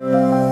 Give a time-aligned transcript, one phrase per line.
[0.00, 0.43] 观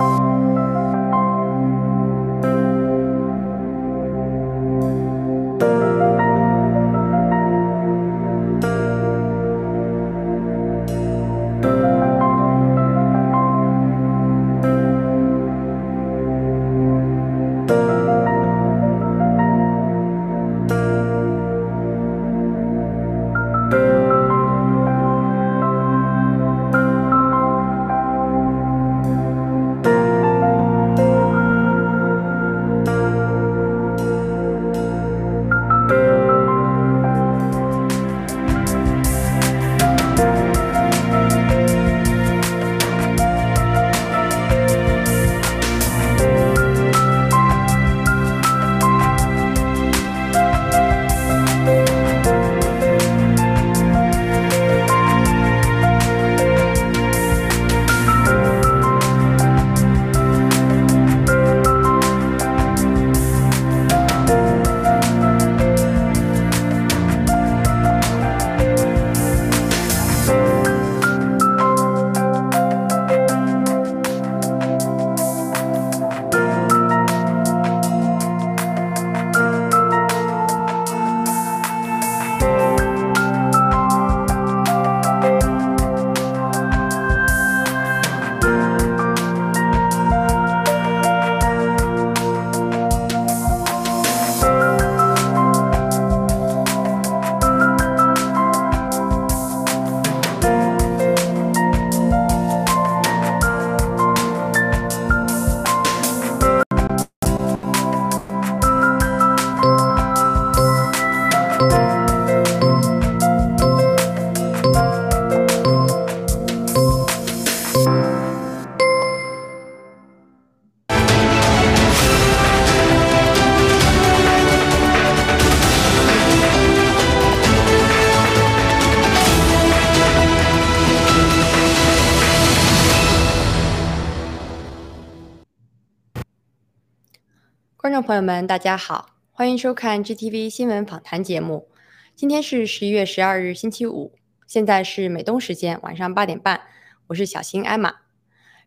[137.93, 141.69] 观众朋友们，大家好，欢迎收看 GTV 新闻访谈节目。
[142.15, 144.15] 今天是十一月十二日，星期五，
[144.47, 146.61] 现在是美东时间晚上八点半。
[147.05, 147.97] 我是小新艾玛。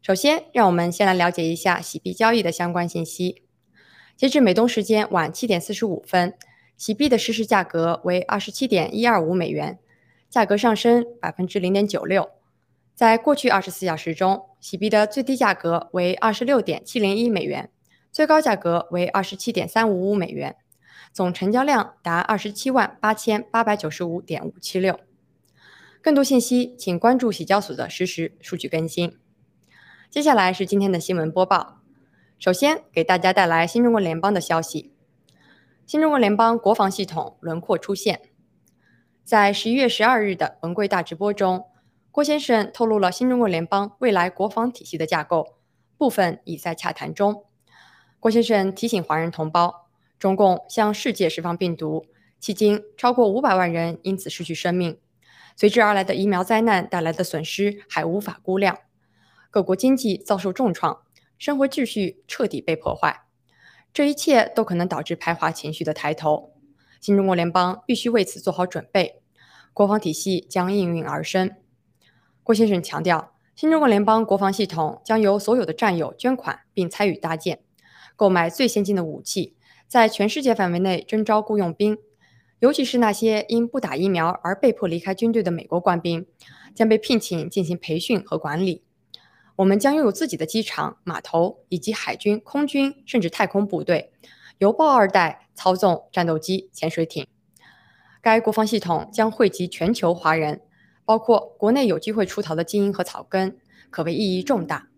[0.01, 3.43] 首先，让我们先来了解一下洗币交易的相关信息。
[4.17, 6.33] 截至美东时间晚七点四十五分，
[6.77, 9.81] 洗币的实时价格为二十七点一二五美元，
[10.31, 12.31] 价格上升百分之零点九六。
[12.95, 17.69] 在过去二十四小时中，洗币的最低价格为二十六点七零一美元。
[18.17, 20.57] 最高价格为二十七点三五五美元，
[21.13, 24.99] 总成交量达二十七万八千八百九十五点五七六。
[26.01, 29.19] 更多信息，请关注洗交所的实时数据更新。
[30.09, 31.83] 接下来是今天的新闻播报。
[32.39, 34.95] 首先给大家带来新中国联邦的消息：
[35.85, 38.23] 新中国联邦国防系统轮廓出现。
[39.25, 41.67] 在十一月十二日的文贵大直播中，
[42.11, 45.59] 郭先生透露了新中国联邦未来国防体系的架构，
[45.99, 47.45] 部分已在洽谈中。
[48.19, 49.89] 郭先生提醒华人同胞，
[50.19, 52.07] 中共向世界释放病毒，
[52.41, 54.99] 迄今超过五百万人因此失去生命，
[55.55, 58.79] 随之而来的疫苗灾难带来的损失还无法估量，
[59.51, 61.03] 各国经济遭受重创，
[61.39, 63.27] 生活秩序彻底被破坏，
[63.93, 66.53] 这一切都可能导致排华情绪的抬头。
[67.01, 69.21] 新中国联邦必须为此做好准备，
[69.73, 71.55] 国防体系将应运而生。
[72.43, 77.61] 郭先生强调，新中国联邦国防系统将由所有的战友捐款并参与搭建。
[78.17, 79.55] 购买最先进的武器，
[79.87, 81.99] 在全世界范围内征召雇佣兵，
[82.59, 86.27] 尤其是那些因不打疫苗而被迫离开军队的美国官兵，
[86.75, 88.83] 将被聘请进行培训和管理。
[89.57, 94.13] 我们将拥有自己的机场、码头以及海军、空军甚至太空部队，
[94.59, 97.27] 由豹二代操纵战斗机、潜水艇。
[98.21, 100.61] 该国防系统将惠及全球华人，
[101.05, 103.57] 包括国内有机会出逃的精英和草根，
[103.89, 104.89] 可谓意义重大。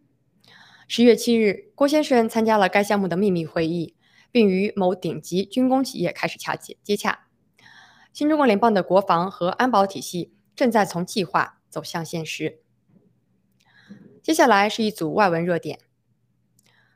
[0.90, 3.94] 十月七日，郭先生参加了该项目的秘密会议，
[4.32, 7.26] 并与某顶级军工企业开始洽接接洽。
[8.14, 12.60] 新中国联邦的国防和安保体系正在从计划走向现实。
[14.22, 15.78] 接下来是一组外文热点：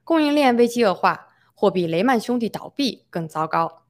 [0.04, 3.84] 供应链危机恶化，或比雷曼兄弟倒闭更糟糕。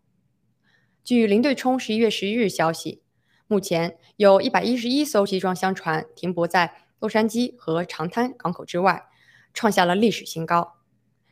[1.04, 3.04] 据林对冲十一月十一日消息，
[3.46, 9.04] 目前有一百一十一艘集装箱船停泊在洛杉矶和长滩港口之外。
[9.52, 10.75] 创下了历史新高。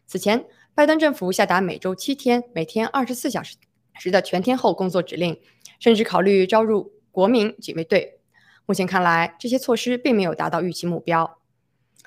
[0.06, 3.56] 此前，拜登政府下达每周七天、每天二十四小时
[3.99, 5.40] 时的全天候工作指令，
[5.78, 8.20] 甚至考虑招入国民警卫队。
[8.67, 11.38] 目前看来，这些措施并没有达到预期目标。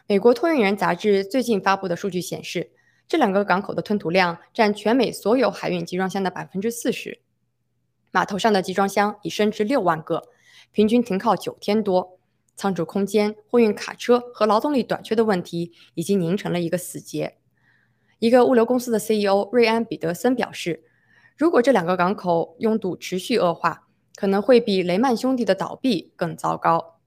[0.07, 2.71] 美国托运人杂志最近发布的数据显示，
[3.07, 7.21] 这两个港口的吞吐量占全美所有海运集装箱的百分之四十。
[8.11, 10.29] 码头上的集装箱已升至六万个，
[10.71, 12.19] 平均停靠九天多。
[12.55, 17.37] 仓储空间、货运卡车和劳动力短缺的问题已经凝成了一个死结。
[18.19, 20.83] 一个物流公司的 CEO 瑞安·彼得森表示，
[21.35, 26.99] 如果这两个港口拥堵持续恶化，可能会比雷曼兄弟的倒闭更糟糕。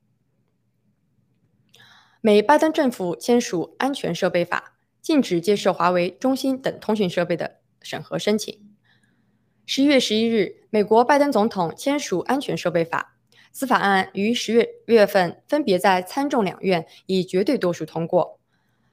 [2.21, 8.75] 美拜登政府签署《安全设备法》，禁止接受华为、中兴等通讯设备的审核申请。
[9.65, 13.16] 十一月十一日，美国拜登总统签署《安全设备法》，
[13.59, 18.39] 此法案于十月月份分别在参众两院以绝对多数通过。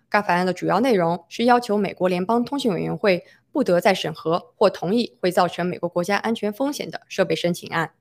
[0.08, 7.92] 该法案的主要内容是要求美国联邦通信委员会不得再审核或同意会造成美国国家安全风险的设备申请案。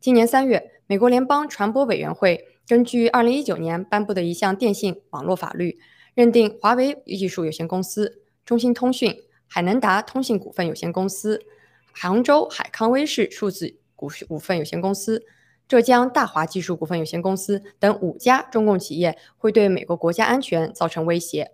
[0.00, 5.78] 今年三月，美国联邦传播委员会根据二零一九年颁布的一项电信网络法律，
[6.14, 9.14] 认定华为技术有限公司、中兴通讯、
[9.46, 11.44] 海能达通信股份有限公司、
[11.92, 15.26] 杭州海康威视数字股股份有限公司、
[15.68, 21.52] 浙江大华技术股份有限公司等五家中共企业会对美国国家安全造成威胁。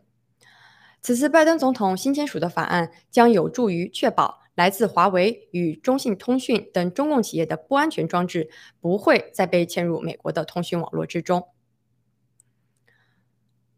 [1.02, 4.44] 此次拜登总统新签署的法案将有助于确保。
[4.54, 8.48] 来自华为与中信通讯等中共企业的不安全装置
[8.80, 11.48] 不会再被嵌入美国的通讯网络之中。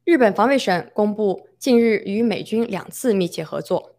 [0.05, 3.97] 日本防卫省公布，近日与美军两次密切合作。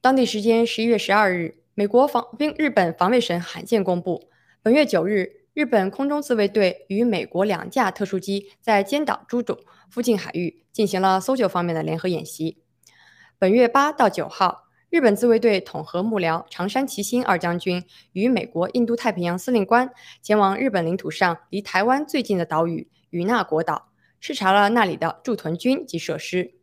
[0.00, 4.30] 当地时间十一月十二日，美国防兵日本防卫省罕见公布，
[4.66, 9.56] 本月九日，日本空中自卫队与美国两架特殊机在尖岛诸岛
[9.88, 12.64] 附近海域进行了搜救方面的联合演习。
[13.38, 14.64] 本月八到九号。
[14.90, 19.88] 日本自卫队统合幕僚长山齐星二将军与美国印度太平洋司令官
[20.20, 26.54] 前往日本领土上离台湾最近的岛屿与那国岛，视察了那里的驻屯军及设施。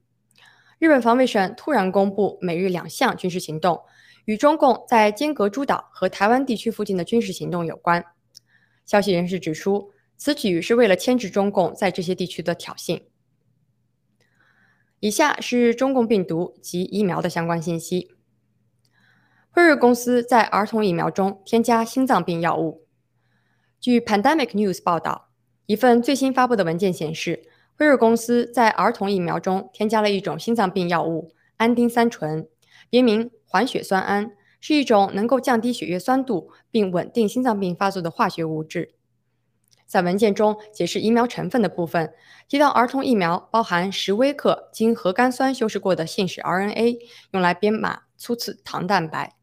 [0.78, 3.84] 日本防卫省突然公布美日两项军事行动，
[4.26, 8.06] 与中共在尖阁诸岛和台湾地区附近的军事行动有关。
[8.86, 13.04] 消息人士指出，此举是为了牵制中共在这些地区的挑衅。
[15.00, 18.16] 以下是中共病毒及疫苗的相关信息。
[19.50, 22.88] 辉瑞公司在儿童疫苗中添加心脏病药物。
[23.80, 25.30] 据 Pandemic News 报道，
[25.66, 27.44] 一份最新发布的文件显示，
[27.78, 32.48] 辉瑞公司在儿童疫苗中添加了一种心脏病药物——安丁三醇，
[32.90, 38.96] 别名环血酸胺，是一种能够降低血液酸度并稳定心脏病发作的化学物质。
[39.86, 42.12] 在文件中解释疫苗成分的部分
[42.48, 46.98] 提到，儿童疫苗包含十微克经核苷酸修饰过的信使 RNA，
[47.30, 49.36] 用来编码粗刺糖蛋白。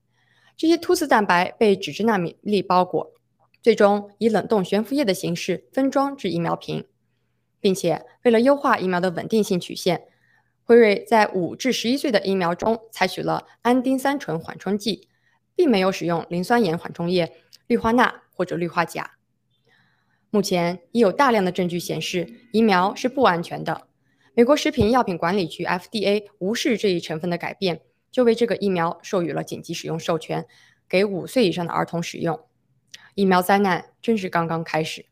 [0.56, 3.12] 这些突刺蛋白被脂质纳米粒包裹，
[3.62, 6.84] 最终以冷冻悬浮液的形式分装至疫苗瓶，
[7.60, 10.08] 并且为了优化疫苗的稳定性曲线，
[10.70, 15.08] 辉瑞在五至十一岁的疫苗中采取了氨丁三醇缓冲剂，
[15.56, 17.34] 并没有使用磷酸盐缓冲液、
[17.66, 19.16] 氯化钠或者氯化钾。
[20.30, 23.88] 目前已有大量的证据显示疫苗是不安全的。
[24.32, 27.80] 美国食品药品管理局 （FDA） 无视这一成分的改变，
[28.12, 30.46] 就为这个疫苗授予了紧急使用授权，
[30.88, 32.46] 给五岁以上的儿童使用。
[33.16, 35.06] 疫苗灾难真是刚刚开始。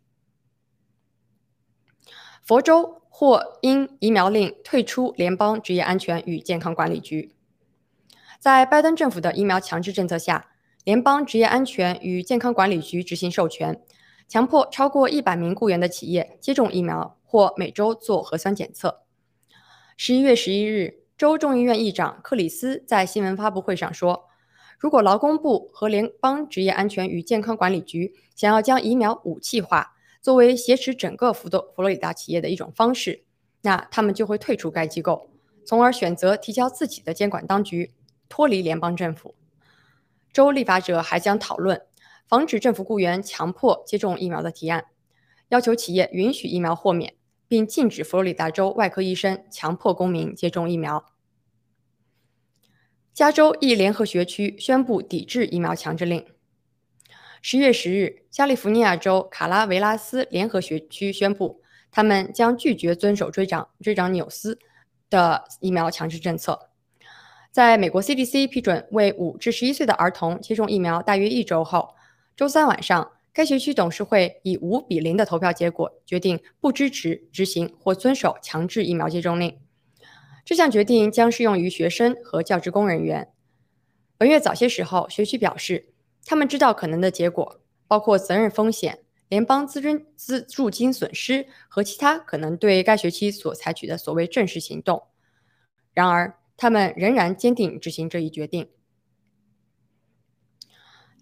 [2.44, 7.34] 佛州或因疫苗令退出联邦职业安全与健康管理局。
[8.38, 10.52] 在拜登政府的疫苗强制政策下，
[10.84, 13.82] 联邦职业安全与健康管理局执行授权。
[14.28, 19.00] 强迫超过一百名雇员的企业接种疫苗或每周做核酸检测。
[19.96, 24.26] 十一月十一日，州众议院议长克里斯在新闻发布会上说
[24.78, 33.24] ：“如果劳工部和联邦职业安全与健康管理局想要将疫苗武器化，作为挟持整个佛多佛罗里达企业的一种方式，
[33.62, 35.30] 那他们就会退出该机构，
[35.64, 37.92] 从而选择提交自己的监管当局，
[38.28, 39.34] 脱离联邦政府。”
[40.32, 41.82] 州立法者还将讨论。
[42.26, 44.84] 防止政府雇员强迫接种疫苗的提案，
[45.48, 47.14] 要求企业允许疫苗豁免，
[47.48, 51.06] 并禁止佛罗里达州外科医生强迫公民接种疫苗。
[53.14, 56.22] 加州一联合学区宣布抵制疫苗强制令。
[57.40, 64.58] 十月十日，加利福尼亚州卡拉维拉斯联合学区宣布，他们将拒绝遵守追长追长纽斯
[65.08, 66.70] 的疫苗强制政策。
[67.52, 71.94] 在美国 CDC 批准为五至十一岁的儿童接种疫苗大约一周后。
[72.36, 79.58] 周三晚上，该学区董事会以五比零的投票结果决定不支持执行或遵守强制疫苗接种令。
[80.44, 83.28] 这项决定将适用于学生和教职工人员。
[84.16, 85.94] 本月早些时候，学区表示
[86.28, 88.98] 他们知道可能的结果，包括责任风险、
[89.30, 95.04] 联邦资金资助金损失和其他可能对该学期所采取的所谓正式行动。
[95.94, 98.68] 然而，他们仍然坚定执行这一决定。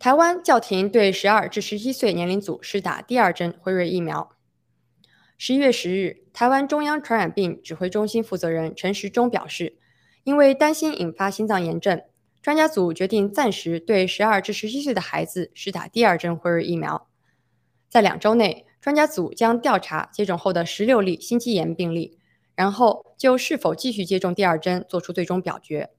[0.01, 4.33] 台湾叫停对十二至十七岁年龄组施打第二针辉瑞疫苗。
[5.39, 9.79] 十一月十日，台湾中央传染病指挥中心负责人陈时中表示，
[10.25, 12.03] 因为担心引发心脏炎症，
[12.47, 17.09] 专家组决定暂时对十二至十七岁的孩子施打第二针辉瑞疫苗。
[17.89, 22.21] 在两周内，专家组将调查接种后的十六例心肌炎病例，
[22.55, 25.91] 然后就是否继续接种第二针做出最终表决。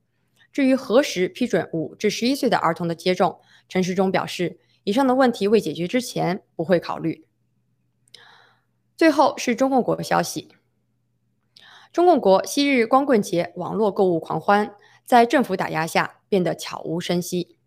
[0.54, 7.26] 至于何时批准五至十一岁的儿童的接种，陈时中表示，以上的问题未解决之前不会考虑。
[8.96, 10.48] 最后是中共国消息。
[11.92, 14.74] 中共国昔日光棍节网络购物狂欢，
[15.08, 17.58] 在政府打压下变得悄无声息。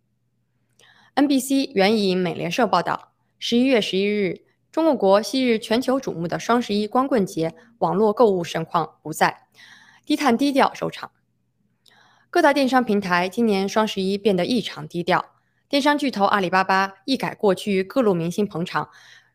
[1.14, 9.46] NBC 援引美联社报道，十一月十一日，中国国昔日全球瞩目的双十一光棍节网络购物盛况不再，
[10.04, 11.12] 低碳低调收场。
[12.28, 15.24] 各大电商平台今年双十一变得异常低调，
[15.66, 18.90] 电商巨头阿里巴巴一改过去各路明星捧场、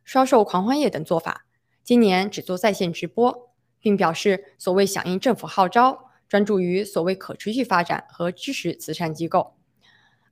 [0.05, 1.47] 销售狂欢夜等做法。
[1.83, 9.55] 今年只做在线直播，并表示所谓响应政府号召，专注于所谓可持续发展和支持慈善机构。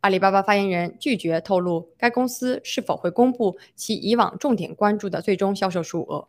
[0.01, 6.27] 阿里巴巴发言人拒绝透露该公司是否会公布其以往重点关注的最终销售数额。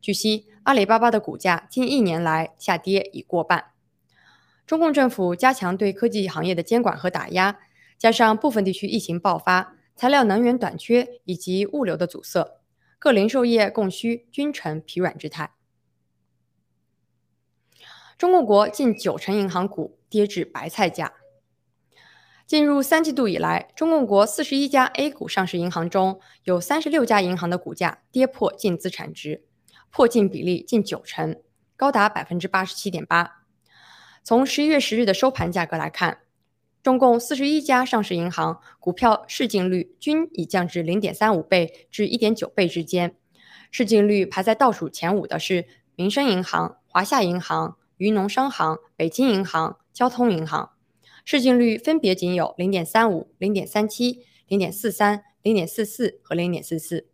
[0.00, 3.66] 据悉，阿里巴巴的股价近一年来下跌已过半。
[4.66, 7.60] 中共政府加强对科技行业的监管和打压，
[7.96, 12.58] 加上部分地区疫情爆发、材料能源短缺以及物流的阻塞。
[12.98, 15.52] 各零售业供需均呈疲软之态。
[18.22, 21.14] 中国国近九成银行股跌至白菜价。
[22.46, 29.42] 进入三季度以来，中共国四十一家 A 股上市银行中有三十六家银行的股价跌破净资产值，
[29.90, 31.34] 破净比例近九成，
[31.76, 33.42] 高达百分之八十七点八。
[34.22, 36.18] 从十一月十日的收盘价格来看。
[36.80, 43.16] 中共四十一家上市银行股票市净率均已降至零点三五倍至一点九倍之间，
[43.72, 50.72] 市净率排在倒数前五的是民生银行、华夏银行、渔农商行、北京银行、交通银行，
[51.24, 57.06] 市净率分别仅有零点三五、零点三七、零点四三、零点四四和零点四四。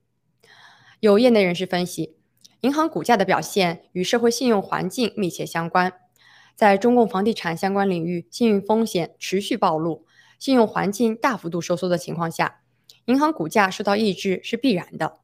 [1.01, 2.17] 有业内人士分析，
[2.63, 5.93] 银行股价的表现与社会信用环境密切相关。
[6.57, 10.07] 在中共房地产相关领域，信用风险持续暴露，
[10.39, 12.63] 信用环境大幅度收缩的情况下，
[13.05, 15.19] 银行股价受到抑制是必然的。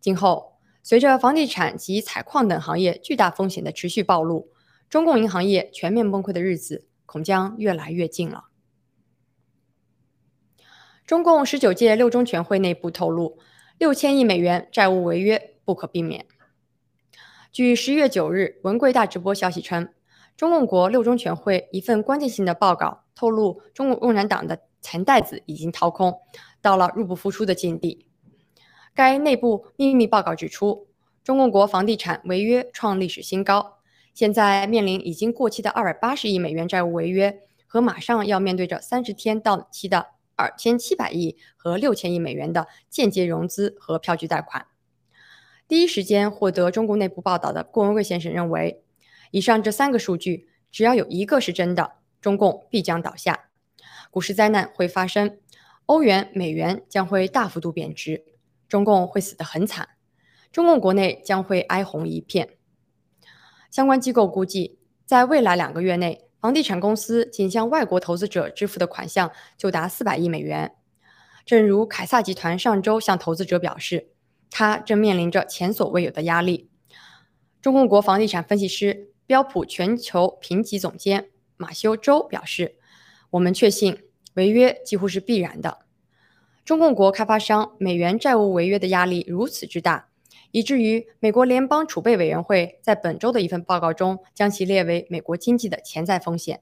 [0.00, 4.48] 今后，随着房地产及采矿等行业巨大风险的持续暴露，
[4.94, 8.44] 中共银行业全面崩溃的日子恐将越来越近了。
[11.04, 13.36] 中共十九届六中全会内部透露，
[13.76, 16.24] 六千亿美元债务违约不可避免。
[17.50, 19.88] 据十一月九日文贵大直播消息称。
[20.36, 26.20] 中共国六中全会一份关键性的报告透露，中国共产党的钱袋子已经掏空，
[26.62, 28.06] 到了入不敷出的境地。
[28.94, 30.86] 该内部秘密报告指出，
[31.24, 33.73] 中共国房地产违约创历史新高，
[34.14, 40.06] 现在面临已经过期的二百八十亿美元债务违约和马上要面对着三十天到期的
[40.36, 44.66] 二千七百亿和六千亿美元的间接融资和票据贷款。
[45.66, 48.80] 第一时间获得中国内部报道的顾文贵先生认为。
[49.30, 53.48] 以上这三个数据，只要有一个是真的，中共必将倒下，
[54.12, 55.38] 股市灾难会发生，
[55.86, 58.24] 欧元、美元将会大幅度贬值，
[58.68, 59.88] 中共会死得很惨，
[60.52, 62.50] 中共国内将会哀鸿一片。
[63.74, 70.76] 相关机构估计，在未来两个月内，房地产公司仅向外国投资者支付的款项就达四百亿美元。
[71.44, 74.10] 正如凯撒集团上周向投资者表示，
[74.48, 76.70] 他正面临着前所未有的压力。
[77.60, 79.10] 中共国房地产分析师。
[79.26, 82.76] 标普全球评级总监马修·周表示
[83.32, 84.02] ：“我们确信
[84.34, 85.78] 违约几乎是必然的。
[86.62, 90.08] 中共国开发商美元债务违约的压力如此之大，
[90.54, 96.60] 以至于美国联邦储备委员会在本周的一份报告中将其列为美国经济的潜在风险。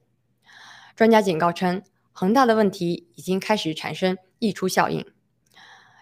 [0.95, 5.05] 专家警告称，恒大的问题已经开始产生溢出效应。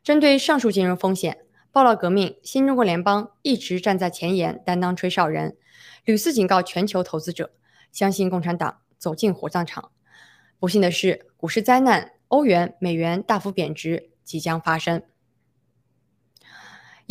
[0.05, 1.39] 针对上述金融风险，
[1.73, 5.57] 报道革命新中国联邦一直站在前沿，担当吹哨人。”
[6.05, 7.51] 屡次警告全球投资者，
[7.91, 9.91] 相信共产党走进火葬场。
[10.57, 15.03] 不幸的是，股市灾难、欧元、美元大幅贬值即将发生。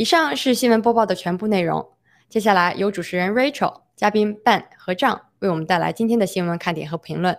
[0.00, 1.90] 以上是新闻播报的全部内容。
[2.26, 7.37] 接下来由主持人 Rachel、嘉宾 Ben 和张为我们带来今天的新闻看点和评论。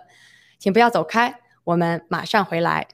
[0.60, 2.86] 请不要走开，我们马上回来。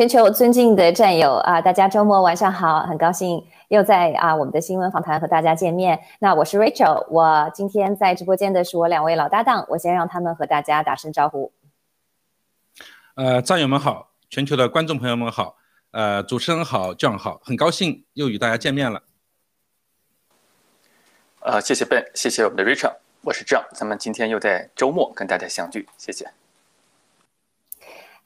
[0.00, 6.00] 全球尊敬的战友啊，大家周末晚上好，很高兴又在啊我们的新闻访谈和大家见面。
[6.20, 11.52] 那我是 Rachel，我今天在直播间的是我两位老搭档，我先让他们和大家打声招呼。
[13.16, 15.56] 呃，战友们好，全球的观众朋友们好，
[15.90, 19.02] 呃，主持人好，John 好，很高兴又与大家见面了。
[21.40, 26.30] 呃，谢谢 Ben，谢谢我们的 Rachel，我是 John，咱们今天又在周末跟大家相聚，谢谢。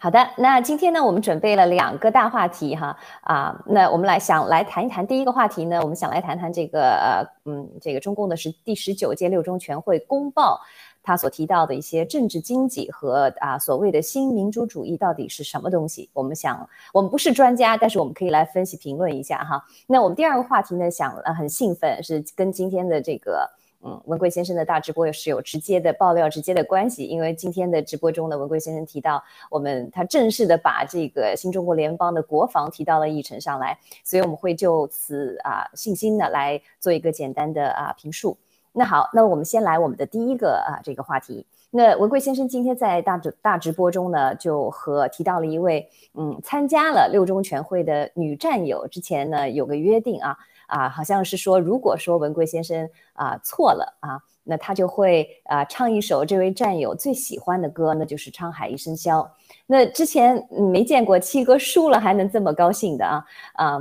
[0.05, 10.61] 好的，那今天呢，我们准备了两个大话题哈啊，那我们来想来谈一谈第一个话题呢，我们想来谈谈这个呃嗯，这个中共的是第十九届六中全会公报，
[11.03, 16.11] 他所提到的一些政治经济和啊所谓的新民主主义到底是什么东西？
[16.13, 19.65] 我们想，我们不是专家，但是我们可以来分析评论一下哈。
[19.87, 23.49] 那我们第二个话题呢，想呃很兴奋，是跟今天的这个。
[23.87, 27.05] 嗯，文贵先生的大直播也是有直接的爆料、直接的关系。
[27.05, 38.37] 因为今天的直播中呢，文贵先生提到，我们他正式的把这个新中国联邦的国防提到了议程上来，所以我们会就此啊信心的来做一个简单的啊评述。
[38.73, 41.45] 那好，那我们先来我们的第一个啊这个话题。
[41.71, 50.39] 那文贵先生今天在大直大直播中呢，就和提到了一位嗯参加了六中全会的女战友，之前呢有个约定啊。
[50.67, 59.21] 啊，好像是说，如果说文贵先生啊错了啊，那他就会啊唱一首这位战友最喜欢的歌，那就是《沧海一声笑》。
[59.67, 63.79] 那之前没见过七哥输了还能这么高兴的啊，啊，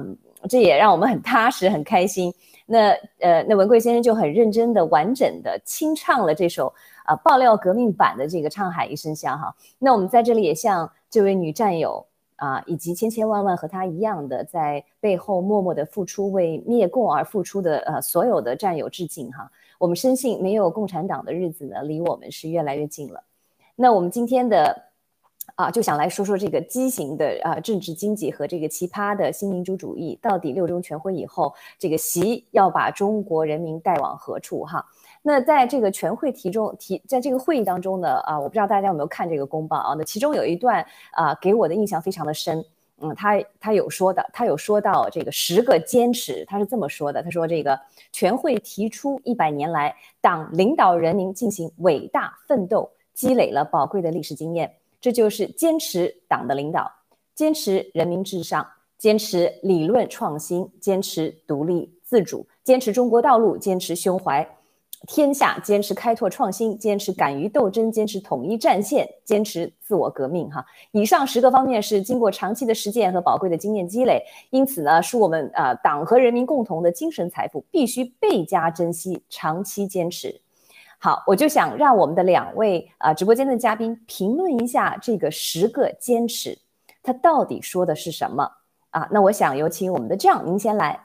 [0.49, 2.33] 这也让我们很踏实很开心。
[2.65, 6.73] 那呃，那文贵先生就很认真的、完整的清唱了这首
[7.05, 9.53] 啊爆料革命版的这个《沧海一声笑》哈。
[9.79, 12.05] 那我们在这里也向这位女战友。
[12.43, 19.49] 啊，以及千千万万和他一样的在背后默默的付出、为灭共而付出的呃所有的战友致敬哈！
[19.79, 23.23] 我们深信，没有共产党的日子呢，离我们是越来越近了。
[23.77, 24.77] 那我们今天的
[25.55, 34.85] 啊，就想来说说这个畸形的啊政治经济和这个奇葩的新民主主义，到底六中全会以后，这个习要把中国人民带往何处哈？
[35.25, 39.95] 那在这个全会题中提，在这个会议当中呢，啊，我不知道大家有没有看这个公报啊？
[39.97, 42.63] 那其中有一段啊，给我的印象非常的深。
[43.01, 47.79] 嗯，他他有说的，他有说到这个十个坚持，他是这么说的：他说这个
[48.11, 56.91] 全会提出一百年来，党领导人民进行伟大奋斗，积累了宝贵的历史经验，这就是坚持党的领导，
[57.33, 58.65] 坚持人民至上，
[58.97, 64.47] 坚持理论创新，坚持独立自主，坚持中国道路，坚持胸怀。
[65.05, 70.49] 天下坚持开拓创新，坚持敢于斗争，坚持统一战线，坚持自我革命。
[70.49, 80.41] 哈，以上十个方面是经过长期的实践和宝贵的经验积累，因此呢，是我们呃党和人民共同的精神财富，必须倍加珍惜，长期坚持。
[80.99, 86.57] 好，我就想让我们的两位啊直播间的嘉宾评论一下这个十个坚持，
[87.03, 88.49] 它到底说的是什么
[88.91, 89.05] 啊？
[89.11, 91.03] 那我想有请我们的这样，您先来。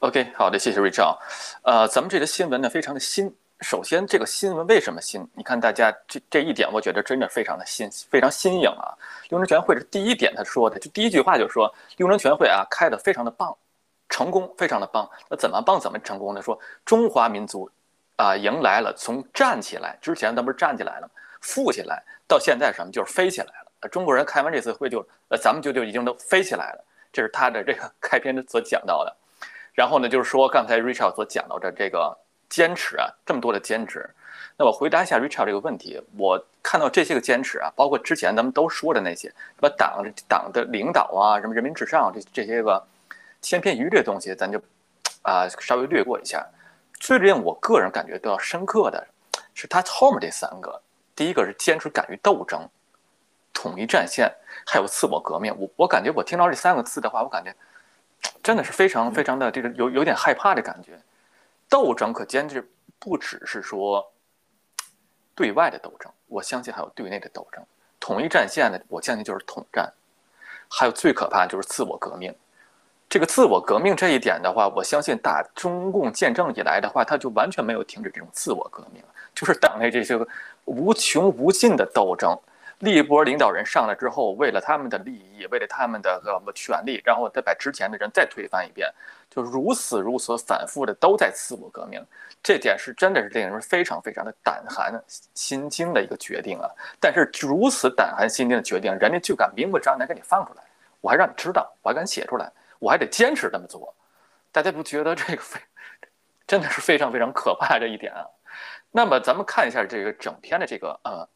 [0.00, 1.18] OK，好的，谢谢瑞兆。
[1.62, 3.34] 呃，咱们这个新闻呢，非常的新。
[3.62, 5.28] 首先，这个新闻为什么新？
[5.34, 8.94] 你看，大家这这一点，我觉得真的非常的新，非常新颖啊。
[9.28, 13.52] 六中全会的第一点，他说的就第一句话就是说，六中全会啊开的非常的棒，
[14.08, 15.10] 成功，非常的棒。
[15.28, 15.80] 那怎么棒？
[15.80, 16.40] 怎么成功呢？
[16.40, 17.68] 说中华民族
[18.14, 23.88] 啊迎来了从站起来之前，咱不是站起来了吗，富起来，到现在什么就是飞起来了。
[23.88, 26.84] 中国人开完这次会就，呃，咱们就就已经都飞起来了。
[27.12, 29.16] 这是他的这个开篇所讲到的。
[29.78, 34.10] 然后呢，就是说刚才 Richard 所讲到的这个坚持啊，这么多的坚持，
[34.56, 36.02] 那我回答一下 Richard 这个问题。
[36.16, 42.84] 我看到这些个坚持啊，包括之前咱们都说的那些什么党党的领导啊，什么人民至上这这些个
[43.40, 44.60] 千篇一律的东西，咱就
[45.22, 46.44] 啊稍微略过一下。
[46.98, 49.06] 最令我个人感觉都要深刻的
[49.54, 50.82] 是他后面这三个，
[51.14, 52.68] 第一个是坚持敢于斗争、
[53.52, 54.28] 统一战线，
[54.66, 55.54] 还有自我革命。
[55.56, 57.54] 我我感觉我听到这三个字的话，我感觉。
[58.48, 60.98] 真的是非常非常的这个有有点害怕的感觉，
[61.68, 62.66] 斗争可坚持
[62.98, 64.10] 不只是说
[65.34, 67.62] 对外的斗争，我相信还有对内的斗争。
[68.00, 69.92] 统一战线呢，我相信就是统战，
[70.66, 72.34] 还有最可怕的就是自我革命。
[73.06, 80.26] 这个自我革命这一点的话，我相信打中共建政以来的话，他就完全没有停止这种自我革命，就是党内这些个
[80.64, 82.34] 无穷无尽的斗争。
[82.80, 88.88] 一波领导人上来之后，为了他们的利益，为了他们的什么权利，然后再把之前的人再推翻一遍，
[89.28, 92.00] 就如此如此反复的都在自我革命，
[92.40, 94.94] 这点是真的是令人非常非常的胆寒
[95.34, 96.70] 心惊的一个决定啊！
[97.00, 100.62] 但是如此胆寒心惊的决定，人家就敢明目张胆给你放出来，
[101.00, 103.92] 我还让你知道，我还敢写出来，我还得坚持这么做，
[104.52, 105.60] 大家不觉得这个非
[106.46, 108.24] 真的是非常非常可怕这一点啊？
[108.92, 111.28] 那么咱们看一下这个整篇的这个呃。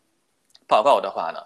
[0.66, 1.40] 报告的话呢，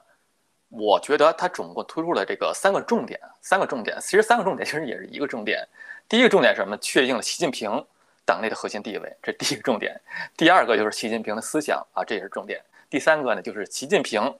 [0.68, 5.66] 我觉得它总共突出了这个三个重点，三个重点，其实三个重点其实也是一个重点。
[6.08, 6.76] 第一个重点是什么？
[6.78, 7.70] 确定了习近平
[8.24, 10.00] 党内的核心地位，这是第一个重点。
[10.36, 12.60] 第二个就是习近平的思想啊，这也是重点。
[12.88, 14.32] 第三个呢，就是习近平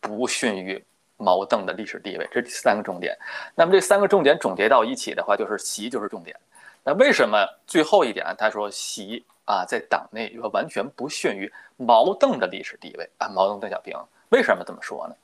[0.00, 0.82] 不逊于
[1.16, 3.16] 毛邓的历史地位，这是第三个重点。
[3.54, 6.36] 那么这三个重点总结到一起的话，就是习就是重点。
[6.84, 13.28] 那为什么最后一点他说习啊在党内又完全不逊于毛邓的历史地位啊？
[13.28, 13.96] 毛邓邓小平
[14.30, 15.14] 为什么这么说呢？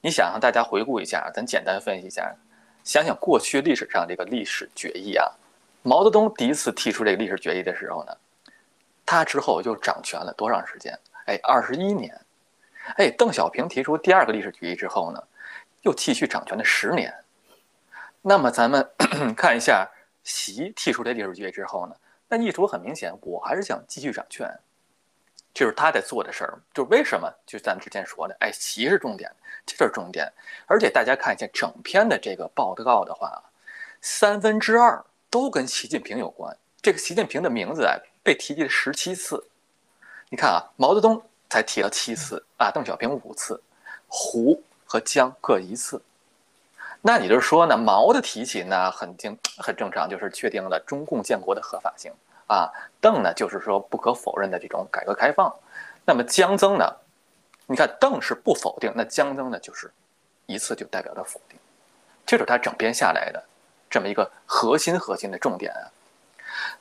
[0.00, 2.32] 你想让大家回顾一下，咱简单分析一下，
[2.84, 5.26] 想想过去历史上这个历史决议啊，
[5.82, 8.16] 毛泽东第一次提出这个历史决议的时候呢，
[9.04, 10.96] 他之后就掌权了多长时间？
[11.26, 12.16] 哎，二十一年。
[12.96, 15.22] 哎，邓小平提出第二个历史决议之后呢，
[15.82, 17.12] 又继续掌权了十年。
[18.20, 18.88] 那么咱们
[19.36, 19.88] 看一下。
[20.24, 21.96] 习剔出这历史决议之后呢，
[22.28, 24.48] 那意图很明显，我还是想继续掌权，
[25.52, 26.58] 这是他在做的事儿。
[26.72, 27.32] 就为什么？
[27.46, 29.30] 就咱们之前说的，哎，习是重点，
[29.66, 30.32] 这是重点。
[30.66, 33.42] 而且大家看一下整篇的这个报告的话，
[34.00, 36.56] 三分之二都跟习近平有关。
[36.80, 39.46] 这个习近平的名字啊，被提及了十七次。
[40.30, 43.62] 你看啊，毛泽东才提了七次啊，邓小平五次，
[44.08, 46.02] 胡和江各一次。
[47.04, 47.76] 那你就是说呢？
[47.76, 52.12] 毛的提起呢，很正很正常，就是确定了中共建国的合法性
[52.46, 52.70] 啊。
[53.00, 55.52] 邓呢，就是说不可否认的这种改革开放。
[56.04, 56.88] 那么江增呢？
[57.66, 59.90] 你看邓是不否定，那江增呢，就是
[60.46, 61.58] 一次就代表着否定。
[62.24, 63.42] 这是他整篇下来的
[63.90, 65.90] 这么一个核心核心的重点啊。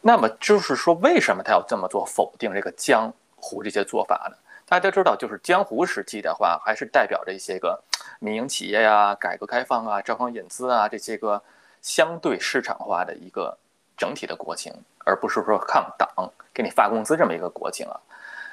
[0.01, 4.37] 那么就是说，为什么他要这么做，否定这个江湖这些做法呢？
[4.71, 7.83] 大家知道，就是江湖时期的话，还是代表着一些个
[8.19, 11.43] 民营企业呀、改革开放啊、招商引资啊这些个
[11.81, 13.57] 相对市场化的一个
[13.97, 16.07] 整体的国情，而不是说抗党
[16.53, 17.99] 给你发工资这么一个国情啊。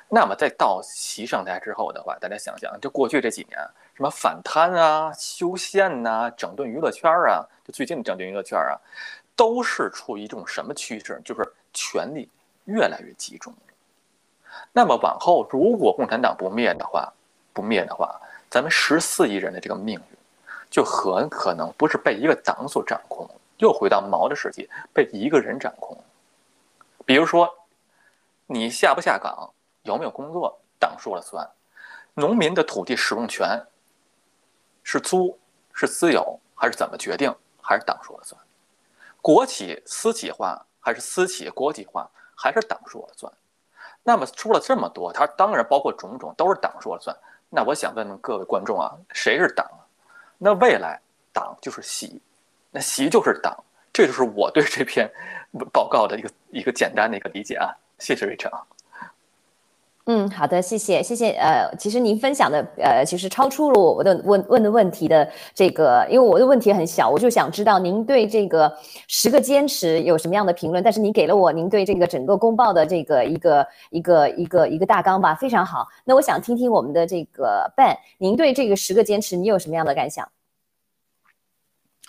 [0.09, 3.57] 那么在到习上台之后的话，大家想想，就过去这几年，
[3.95, 8.75] 什么反贪啊、修宪呐、整顿娱乐圈啊，就最近整顿娱乐圈啊，
[9.37, 11.23] 都是处于一种什么趋势？
[11.25, 12.29] 就是权力
[12.65, 13.55] 越来越集中。
[14.79, 17.13] 那么往后，如果共产党不灭的话，
[17.53, 18.15] 不灭的话，
[18.49, 20.19] 咱们十四亿人的这个命运，
[20.71, 25.99] 就很可能不是被一个党所掌控，又回到毛的世界，被一个人掌控。
[27.05, 27.53] 比如说，
[28.47, 31.45] 你下不下岗，有没有工作，党说了算；
[32.15, 33.61] 农民的土地使用权
[34.85, 35.37] 是租
[35.73, 38.41] 是私有，还是怎么决定，还是党说了算；
[39.21, 43.33] 国企私企化还是私企国企化，还是党说了算。
[44.09, 47.15] 那么说了这么多，他当然包括种种都是党说了算。
[47.51, 49.67] 那我想问问各位观众啊，谁是党？
[50.39, 50.99] 那未来
[51.31, 52.19] 党就是习，
[52.71, 53.55] 那习就是党，
[53.93, 55.07] 这就是我对这篇
[55.71, 57.69] 报告的一个一个简单的一个理解啊。
[57.99, 58.51] 谢谢瑞成。
[60.11, 61.33] 嗯，好的，谢谢，谢谢。
[61.33, 68.75] 呃，其实您分享的，呃，其实超出了我的问问的问题的这个，因为我的问题很小，我就想知道您对这个
[69.07, 70.83] 十个坚持有什么样的评论。
[70.83, 75.87] 但是您给了我您对这个整个公报的这个一个一个一个一个大纲吧，非常好。
[76.07, 80.27] 那我想听听我们的这个 Ben，您对这个十个坚持你有什么样的感想？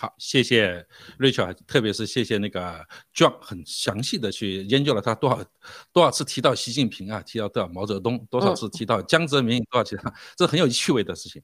[0.00, 0.86] 好，谢谢
[1.18, 2.82] Rachel，特别是谢谢那个
[3.14, 5.44] John，很详细的去研究了他多少
[5.92, 10.00] 多少次提到习近平啊，提到多少毛泽东，多少次提到江泽民，多少次，
[10.38, 11.42] 这很有趣味的事情。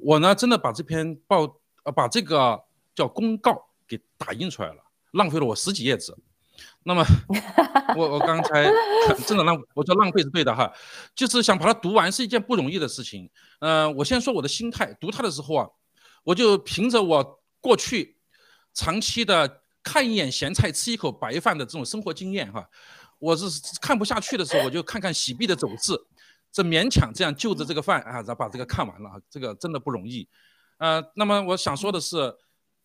[0.00, 1.42] 我呢，真的把这篇报
[1.84, 2.60] 呃把这个
[2.92, 6.12] 叫公告给打印出来了，浪费了我十几页纸。
[6.82, 7.04] 那么
[7.96, 8.68] 我我刚才
[9.28, 10.72] 真的浪，我说浪费是对的哈，
[11.14, 13.30] 就是想把它读完是一件不容易的事情。
[13.60, 15.68] 嗯，我先说我的心态，读它的时候啊，
[16.24, 17.38] 我就凭着我。
[17.62, 18.18] 过去
[18.74, 22.68] 长期的看一眼咸菜吃一口白饭的这种生活经验哈，
[23.18, 23.46] 我是
[23.80, 25.92] 看不下去的时候，我就看看洗币的走势，
[26.50, 30.28] 这勉强这样就着这个饭啊，然后把这个看完了，这个真的不容易。
[30.78, 32.16] 呃，那么我想说的是，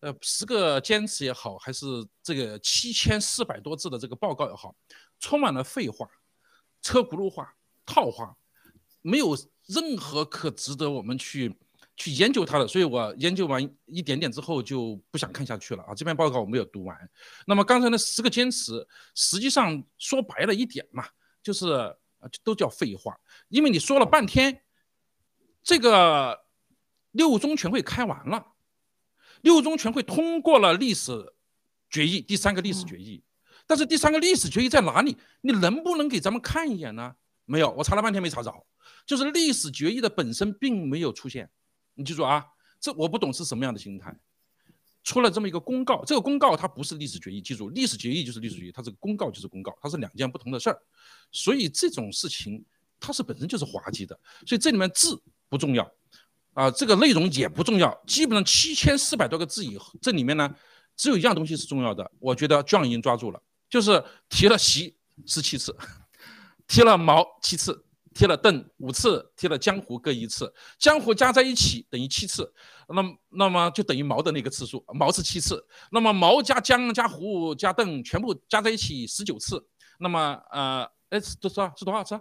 [0.00, 1.86] 呃，十个坚持也好，还是
[2.22, 4.74] 这个七千四百多字的这个报告也好，
[5.18, 6.08] 充满了废话、
[6.80, 8.36] 车轱辘话、套话，
[9.02, 9.36] 没有
[9.66, 11.56] 任何可值得我们去。
[11.98, 15.92] 去研究它的，所以我研究完一点点之后就不想看下去了啊！
[15.96, 16.96] 这篇报告我没有读完。
[17.44, 21.04] 那么刚才那十个坚持，实际上说白了一点嘛，
[21.42, 21.96] 就是
[22.44, 24.62] 都叫废话，因为你说了半天，
[25.64, 26.46] 这个
[27.10, 28.52] 六中全会开完了，
[29.40, 31.34] 六中全会通过了历史
[31.90, 33.24] 决议，第三个历史决议，
[33.66, 35.16] 但是第三个历史决议在哪里？
[35.40, 37.16] 你能不能给咱们看一眼呢？
[37.44, 38.54] 没有，我查了半天没查着，
[39.04, 41.50] 就是历史决议的本身并没有出现。
[41.98, 42.46] 你记住啊，
[42.80, 44.16] 这我不懂是什么样的心态。
[45.02, 50.80] 出了这么一个公告，这个公告它不是历史决议，记住，历史决议就是历史决议，它这个公告就是公告，它是两件不同的事儿。
[51.32, 52.64] 所以这种事情
[53.00, 54.18] 它是本身就是滑稽的。
[54.46, 55.90] 所以这里面字不重要，
[56.52, 60.54] 啊，这个内容也不重要，基本上七千四百多个字以后，这里面呢，
[60.94, 64.94] 只有一样东西是重要的，我觉得 John 已经抓住了，就是提了习
[65.26, 65.76] 十七次，
[66.68, 67.84] 提了毛七次。
[68.18, 72.52] 贴了邓五次，贴了江湖各一次，江湖加在一起等于七次，
[72.88, 79.64] 那那么就等于毛的那个次数，毛是七次，那么毛加江加湖加邓全部加在一起十九次，
[80.00, 81.72] 那么呃，哎，是多少？
[81.76, 82.18] 是多少次？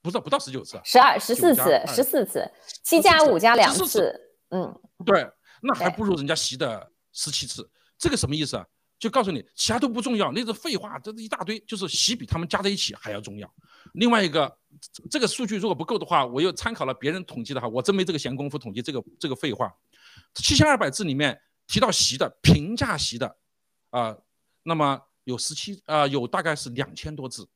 [0.00, 2.50] 不是不到十九次，十二十四次，十四次，
[2.82, 5.30] 七加五加两次，嗯，对，
[5.60, 8.64] 那还不如人家习的十七次，这个什么意思啊？
[8.98, 13.52] 就告诉你，其他都不重要，那是废话，这是一大堆，就是习比他们加在一起还要重要。
[13.94, 14.58] 另外一个，
[15.10, 19.72] 这个数据如果不够的话，我又参考了别人统计的哈，我真没这个闲工夫统计这个这个废话。
[20.34, 23.36] 七千二百字里面提到习的评价习的，
[23.90, 24.16] 啊，
[24.62, 27.48] 那么有十七啊，有大概是两千多字。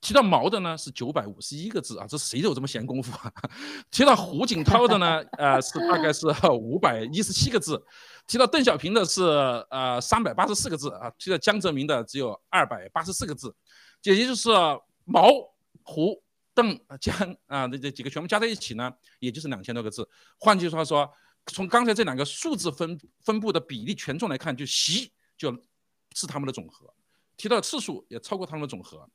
[0.00, 3.32] 提到毛的呢是九百五十一个字啊，这谁有这么闲工夫啊？
[3.90, 7.82] 提到胡锦涛的呢，呃，是大概是五百一十七个字。
[8.26, 9.22] 提到邓小平的是
[9.70, 13.54] 呃三百八十四个字啊，提到江泽民的只有二百八十四个字，
[14.02, 14.50] 也就是
[15.04, 15.30] 毛。
[15.88, 16.20] 胡
[16.52, 20.08] 邓江啊，这这几个全部加在一起呢，也就是两千多个字。
[20.36, 21.08] 换句话说，
[21.46, 25.56] 从刚才这两个数字分分布的比例权重来看，就习就
[26.12, 26.92] 是他们的总和，
[27.36, 29.08] 提到次数也超过他们的总和。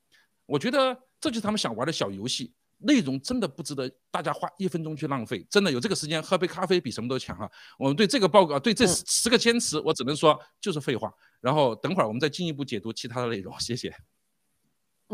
[0.52, 5.48] 我觉得这就是他们想玩的小游戏，内容真的不值得大家花一分钟去浪费。
[5.50, 7.50] 真的有这个时间喝杯咖啡比什么都强啊！
[7.80, 11.10] 我们对这个报告，对这十个坚持，我只能说就是废话。
[11.40, 13.58] 然后等会儿我们再进一步解读其他的内容。
[13.62, 13.96] 谢谢。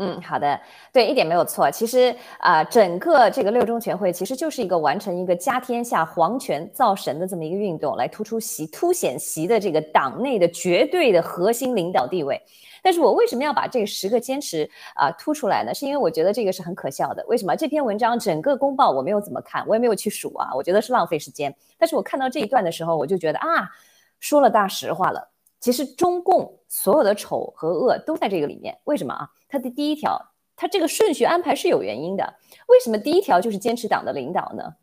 [0.00, 0.60] 嗯，好的，
[0.92, 1.70] 对，一点没有错。
[1.70, 12.40] 其实啊，整个这个六中全会其实就是一个完成一个家天下、皇权造神的这么一个运动，来突出习、凸显习的这个党内的绝对的核心领导地位。
[12.80, 15.74] 但是我为什么要把这十个坚持啊突出来呢？
[15.74, 17.24] 是因为我觉得这个是很可笑的。
[17.26, 21.52] 为什么这篇文章整个公报我没有怎么看，我也没有去数啊，我觉得是浪费时间。
[21.76, 23.68] 但是我看到这一段的时候，我就觉得啊，
[24.20, 25.28] 说了大实话了。
[25.58, 28.78] 其实中共所有的丑和恶都在这个里面。
[28.84, 29.28] 为什么啊？
[29.48, 32.34] 它的第一条，它这个顺序安排是有原因的。
[32.68, 34.74] 为什么第一条就是坚持党的领导呢？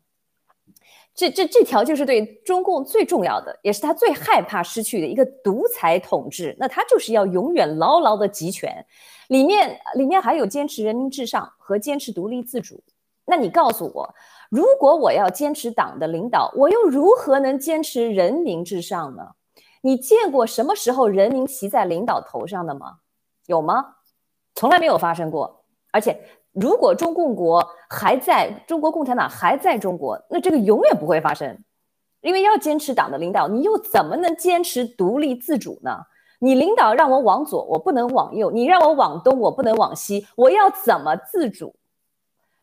[1.14, 6.54] 这这这条就是对中共最重要的，也是他最害怕失去的一个独裁统治。
[6.58, 8.84] 那他就是要永远牢牢的集权。
[9.28, 12.84] 里面里面还有坚持人民至上和坚持独立自主。
[13.24, 14.14] 那你告诉我，
[14.50, 19.30] 如果我要坚持党的领导，我又如何能坚持人民至上呢？
[19.80, 22.98] 你见过什么时候人民骑在领导头上的吗？
[23.46, 23.95] 有吗？
[24.56, 25.62] 从来没有发生过。
[25.92, 26.18] 而且，
[26.50, 31.56] 如果中共国还在中国共产党还在中国，那这个永远不会发生。
[32.22, 36.00] 因为要坚持党的领导，你又怎么能坚持独立自主呢？
[36.40, 40.26] 你领导让我往左，我不能往右；你让我往东，我不能往西。
[40.36, 41.76] 我要怎么自主？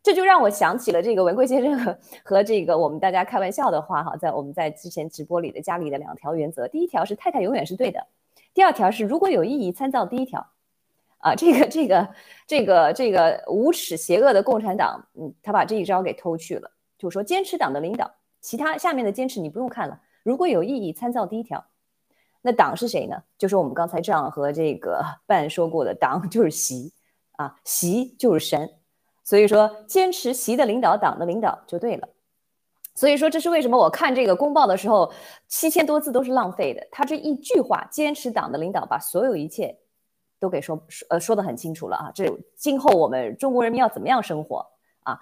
[0.03, 8.05] 这就让我想起了这个文贵先生和和这个我们大家开玩笑的话哈，在我们在之前直播里的家里的两条原则，第一条是太太永远是对的，
[8.53, 10.45] 第二条是如果有异议参照第一条，
[11.23, 12.09] 啊，这个这个
[12.45, 21.65] 这个这个无耻邪恶的共产党，嗯，他把这一招给偷去了，就说坚持党的领导，其他下面的坚持你不用看了，如果有异议参照第一条，
[22.41, 23.23] 那党是谁呢？
[23.37, 26.91] 就是我们刚才这样和这个半说过的，党就是习
[27.37, 28.69] 啊，习就是神。
[29.23, 32.09] 所以说，坚持习的领导，党的领导就对了。
[32.95, 35.09] 所以说，这是为什么我看这个公报的时候，
[35.47, 36.85] 七千多字都是浪费的。
[36.91, 39.77] 他这一句话，坚持党的领导，把所有一切
[40.43, 42.11] 都给说说呃说的很清楚了啊。
[42.13, 42.25] 这
[42.57, 44.65] 今后我们中国人民要怎么样生活
[45.03, 45.17] 啊？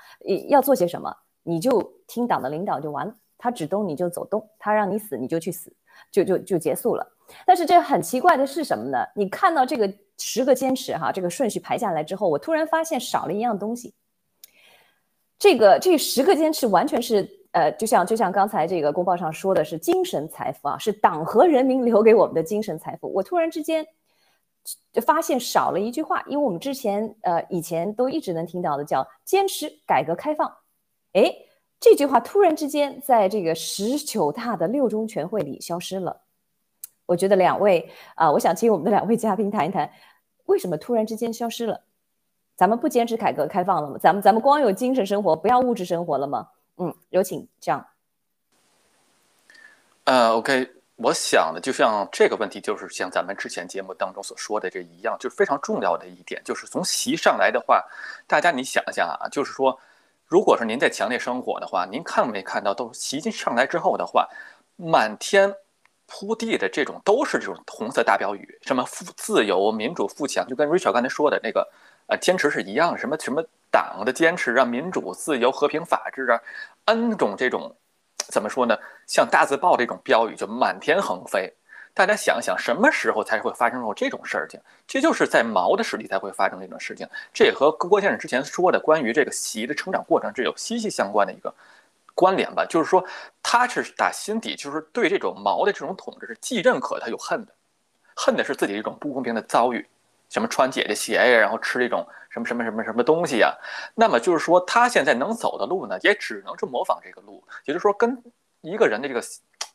[0.49, 1.15] 要做些什么？
[1.43, 3.15] 你就听党的领导就完了。
[3.37, 5.71] 他指东你就走东，他让你死你就去死，
[6.11, 7.05] 就就就结束了。
[7.45, 8.97] 但是这很奇怪的是什么呢？
[9.15, 9.93] 你看到这个。
[10.23, 13.95] 十个坚持哈，这个顺序排下来之后，我突然发现少了一样东西。
[15.39, 23.11] 这个这十个坚持完全是呃，就像就像刚才这个公报上说的是精神财富啊，是党和人民留给我们的精神财富。
[23.11, 23.83] 我突然之间
[24.91, 30.57] 就发现少了一句话，因为我们之前呃以前都一直能听到的叫坚持改革开放，
[31.13, 31.33] 哎，
[31.79, 36.21] 这句话突然之间在这个十九大的六中全会里消失了。
[37.05, 39.91] 我觉得两位啊，我想请我们的两位嘉宾谈一谈。
[40.45, 41.81] 为什么突然之间消失了？
[42.55, 43.97] 咱们不坚持改革开放了吗？
[43.97, 46.49] 咱们咱们光有精神生活，不要物质生活了吗？
[46.77, 47.87] 嗯，有请这样。
[50.03, 50.69] 呃，OK，
[51.01, 57.83] 我想的就像这个问题，就是像咱们之前节目当中所说的这一样，就是非常重要的一点，就是从习上来的话，
[58.27, 59.79] 大家你想一下啊，就是说，
[60.27, 64.27] 如果是您在强烈生活的话，您看没看到都习近上来之后的话，
[64.75, 65.53] 满天。
[66.13, 71.65] 铺地的这种都是这种红色大标语，什么富自由、民主、富强，就跟 Rachel 刚才说的那个，
[72.07, 76.37] 呃，坚持是一样，什么什么党的坚持啊，民主、自由、和平、法治啊
[76.83, 77.73] ，n 种这种
[78.27, 78.77] 怎么说呢？
[79.07, 81.51] 像大字报这种标语就满天横飞。
[81.93, 84.57] 大家想想，什么时候才会发生过这种事情？
[84.87, 87.05] 这就是在毛的时期才会发生这种事情。
[87.33, 91.53] 这也和郭先生之前说的关于这个习的成长过程是有息息相关的一个
[92.15, 92.65] 关联吧。
[92.65, 93.03] 就是说，
[93.43, 97.51] 他是打心底就是对这种毛的这种统治是既认可他又恨的，
[98.15, 99.85] 恨的是自己这种不公平的遭遇，
[100.29, 103.55] 什么穿姐姐鞋呀，然后吃这种什么什么什么什么东西呀。
[103.93, 108.17] 那么就是说，他现在能走的路呢，也只能是模仿这个路，也就是说，跟
[108.61, 109.21] 一个人的这个。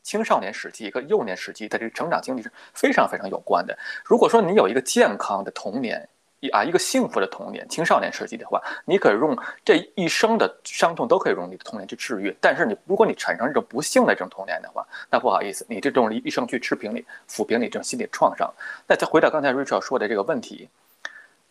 [0.03, 3.77] 青少年时期和幼年时期的这个成长经历是非常非常有关的。
[4.05, 12.33] 如果说你有一个健康的童年，一啊一个幸福的童年，青少年时期的话，你可以用这一生的伤痛都可以用你的童年去治愈。
[12.40, 18.49] 但是你如果你产生这种不幸的这种童年的话，那不好意思，你这种一生去持平你抚平你这种心理创伤。
[18.87, 20.69] 那再回到刚才 Rachel 说的这个问题，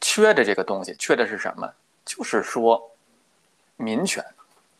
[0.01, 1.71] 缺的这个东西，缺的是什么？
[2.03, 2.91] 就是说
[3.75, 4.23] 民权。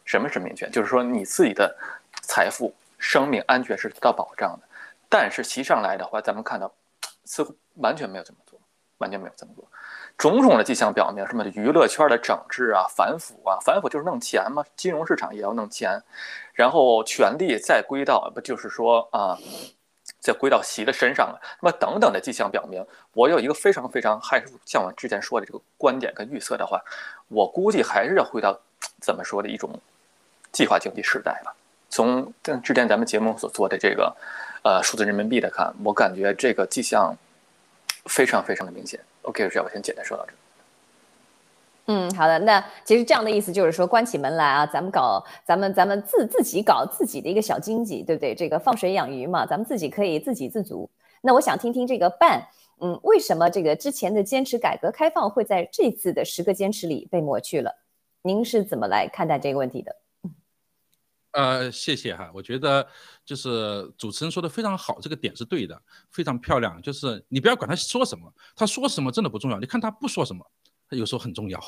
[0.04, 0.72] 什么是民权？
[0.72, 1.76] 就是说你自己的
[2.22, 2.74] 财富。
[2.98, 4.68] 生命安全是得到保障的，
[5.10, 6.74] 但是其上来的话，咱们看到
[7.26, 8.58] 似乎完全没有这么做，
[8.98, 9.64] 完全没有这么做。
[10.18, 16.02] 种种的迹象表明，什么娱乐圈的整治啊、反腐啊，反腐就是弄钱嘛，金融市场也要弄钱，
[16.54, 19.38] 然后权力再归到不就是说啊，
[20.26, 21.40] 再归到习的身上了。
[21.62, 22.84] 那么等等的迹象表明，
[23.14, 26.82] 我有一个非常非常还是像我之前说的这个观点跟预测的话，
[27.28, 28.60] 我估计还是要回到
[29.00, 29.80] 怎么说的一种
[30.52, 31.56] 计划经济时代吧。
[31.90, 32.34] 从
[32.64, 34.16] 之前咱们节目所做的这个，
[34.64, 37.16] 呃，数字人民币的看，我感觉这个迹象
[38.06, 39.00] 非常非常的明显。
[39.22, 40.34] OK，这样我先简单说到这。
[41.88, 42.40] 嗯，好的。
[42.40, 48.34] 那其实这样的意思就是说，关起门来啊，咱们搞，咱们咱们自自己搞自己的一个小经济，对不对？
[48.34, 50.90] 这个放水养鱼嘛，咱们自己可以自给自足。
[51.22, 52.48] 那我想听听这个办，
[52.82, 57.72] 嗯，为什么这个之前的坚持改革开放会在这次的十个坚持里被抹去了？
[58.24, 59.96] 您是怎么来看待这个问题的？
[61.34, 62.88] 呃，谢谢哈，我觉得
[63.26, 66.82] 就是主持人说的非常好，这个点是对的，非常漂亮。
[66.82, 70.44] 就是你不要管他说什么，他说什么真的不重要，你看他不说什么，
[70.90, 71.60] 他有时候很重要。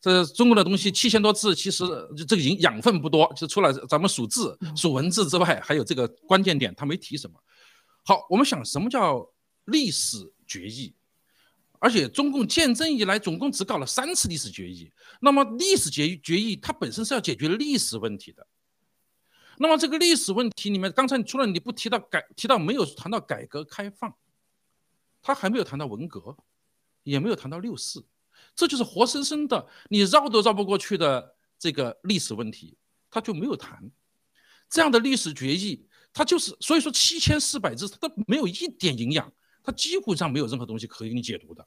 [0.00, 1.84] 这中国的东西七千多字，其实
[2.28, 7.38] 这个营养分不多，就除了咱们数字、数文字之外，还有这个关键点他没提什么。
[8.04, 9.28] 好，我们想什么叫
[9.64, 10.94] 历史决议？
[11.78, 18.46] 而且中共建政以来总共只搞了三次历史决议，那么历史决决议它本身是要解决历史问题的。
[19.58, 24.14] 那么这个历史问题里面，刚才除了你不提到改，提到没有谈到改革开放，
[25.20, 26.36] 他还没有谈到文革，
[27.02, 28.04] 也没有谈到六四，
[28.54, 32.76] 这就是活生生的你绕都绕不过去的这个历史问题，
[33.10, 33.90] 他就没有谈
[34.68, 41.66] 这样的历史决议，他就是所以说七千四百字，他都没有一点营养，他几乎上没有任何东西可以给你解读的，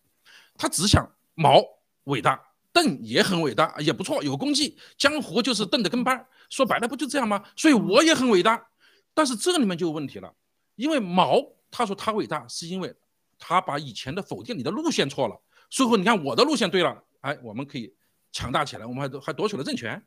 [0.58, 1.64] 他只想毛
[2.06, 2.42] 伟大。
[2.74, 4.78] 邓也很伟大，也不错，有功绩。
[4.98, 7.42] 江湖就是邓的跟班，说白了不就这样吗？
[7.56, 8.68] 所以我也很伟大，
[9.14, 10.36] 但是这里面就有问题了，
[10.76, 12.94] 因为毛他说他伟大，是因为
[13.40, 15.42] 他把以前的否定你的路线错了。
[15.76, 17.94] 最后你看我的路线对了，哎，我们可以
[18.32, 20.02] 强大起来，我们还还夺取了政权。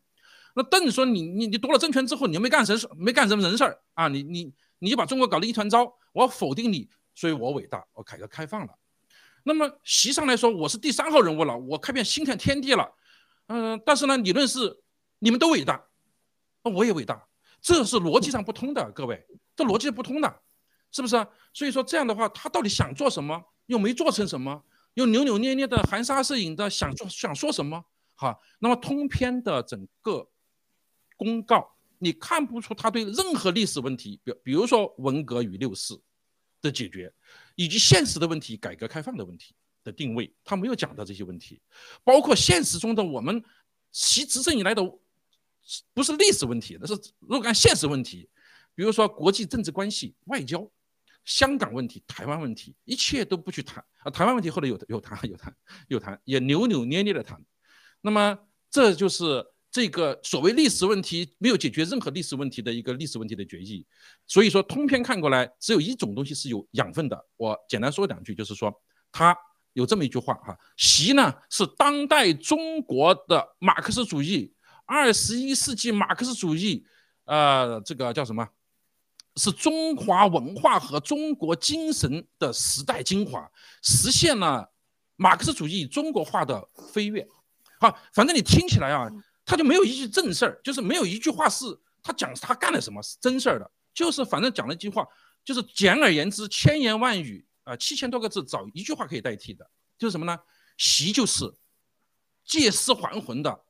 [0.54, 4.08] 那邓说你你你夺了政权之后，你又没干什事，没干什么人事儿啊？
[4.08, 8.72] 你你你就把中国搞得一团糟，我要否定你，所以我伟大，我改革开放了。
[9.42, 12.90] 那么席上来说，我是第三号人物了，我开遍新天天地了，
[13.48, 14.82] 嗯，但是呢，理论是
[15.18, 15.84] 你们都伟大，
[16.64, 17.28] 那我也伟大，
[17.60, 19.22] 这是逻辑上不通的，各位，
[19.54, 20.40] 这逻辑不通的，
[20.92, 21.26] 是不是？
[21.52, 24.64] 所以说这样的话，他到底想做什么，又没做成什么，
[24.98, 27.84] 又扭扭捏捏的含沙射影的想做想说什么？
[28.16, 30.28] 哈，那么通篇的整个
[31.16, 36.02] 公告，你看不出他对任何历史问题，比比如说文革与六四
[36.60, 37.14] 的解决。
[37.54, 41.60] 以及现实的问题，改革开放的问题的定位，他没有讲到这些问题，
[42.04, 43.42] 包括现实中的我们
[43.90, 44.82] 习执政以来的，
[45.92, 48.28] 不是历史问题，那是若干现实问题，
[48.76, 50.70] 比如说国际政治关系、外交、
[51.28, 54.10] 香港问题、台湾问题，一切都不去谈啊。
[54.10, 55.54] 台湾问题后来有有谈 有谈
[55.88, 57.38] 有谈，也扭扭捏捏的谈，
[58.00, 58.38] 那么
[58.70, 59.44] 这就是。
[59.70, 63.86] 这个所谓历史问题没有解决任何历史问题的一个历史问题的决议，
[64.26, 67.26] 所以说通篇看过来只有一种东西是有养分的。
[67.36, 68.74] 我简单说两句，就是说
[69.12, 69.36] 他
[69.74, 74.50] 有这么一句话哈，习呢是当代中国的马克思主义，
[74.86, 76.82] 二十一世纪马克思主义，
[77.26, 78.48] 呃，这个叫什么？
[79.38, 83.50] 是中华文化和中国精神的时代精华，
[83.82, 84.70] 实现了
[85.16, 87.26] 马克思主义中国化的飞跃。
[87.80, 89.08] 好，反正你听起来啊。
[89.50, 91.64] 他就没有一句正事儿，就是没有一句话是
[92.02, 95.08] 他讲他干了什么是真事儿的，就是反正讲了一句话，
[95.42, 100.38] 就是简而言之，千言万语啊，七千多个字找一句话可以代替的，就是什么呢？
[100.76, 101.50] 习就是
[102.44, 103.64] 借尸还魂的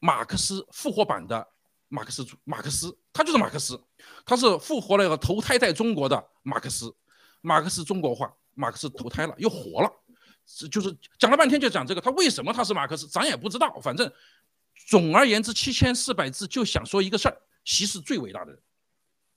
[0.00, 1.48] 马克思复活版的
[1.88, 3.80] 马克思主马克思他就是马克思，
[4.26, 6.92] 他是复活了一个投胎在中国的马克思，
[7.40, 9.90] 马克思中国化，马克思投胎了又活了，
[10.68, 14.12] 就是讲了半天就讲这个，他为什么他是马克思，咱也不知道，反正
[14.88, 18.60] 总而言之七千四百字就想说一个事儿，习是最伟大的人，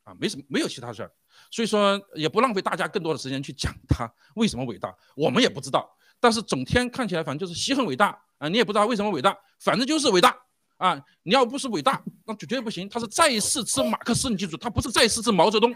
[0.05, 1.11] 啊，没什么没有其他事儿，
[1.51, 5.87] 所以说也不浪费大家更多的时间去讲他为什么伟大，我们也不知道，
[6.19, 10.35] 但是整天看起来反正就是习很伟大啊，你也不知道为什么伟大，反正就是伟大。
[10.77, 12.87] 啊，你要不是伟大，那绝对不行。
[12.87, 15.75] 他是再世之马克思，你记住，他不是再世之毛泽东，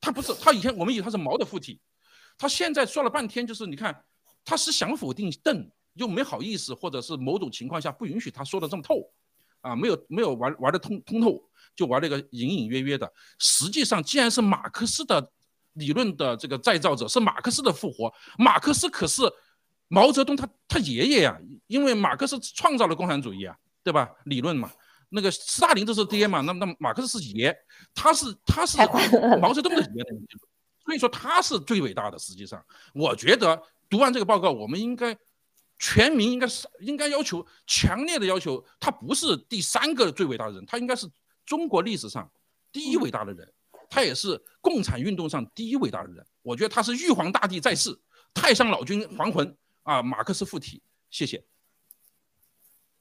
[0.00, 0.34] 他不是。
[0.34, 1.78] 他以前我们以为他是毛的附体，
[2.38, 4.04] 他现在说了半天，就是你看，
[4.42, 9.06] 他是想否定邓，又没好意思，或者是某种情况下不允许他说的这么透，
[9.60, 11.38] 啊，没有没有玩玩的通通透，
[11.74, 13.12] 就玩那个隐隐约约的。
[13.38, 15.30] 实际上，既然是马克思的
[15.74, 19.30] 理论的这个再造者，是马克思的复活，马克思可是
[19.88, 23.54] 毛泽东他他爷爷呀，因为马克思创造了共产主义啊。
[23.86, 24.10] 对吧？
[24.24, 24.68] 理论嘛，
[25.10, 27.56] 那个斯大林这是爹嘛，那那马克思是爷，
[27.94, 28.76] 他是他是
[29.40, 30.04] 毛泽东的爷，
[30.84, 32.18] 所以说他是最伟大的。
[32.18, 32.60] 实际上，
[32.92, 35.16] 我觉得读完这个报告，我们应该
[35.78, 41.08] 全民应该是应该要求强烈的要求，他不是第三个最伟大的人，他应该是
[41.44, 42.28] 中国历史上
[42.72, 43.52] 第一伟大的人，
[43.88, 46.26] 他也是共产运动上第一伟大的人。
[46.42, 47.96] 我觉得他是玉皇大帝在世，
[48.34, 50.82] 太上老君还魂啊，马克思附体。
[51.08, 51.44] 谢谢。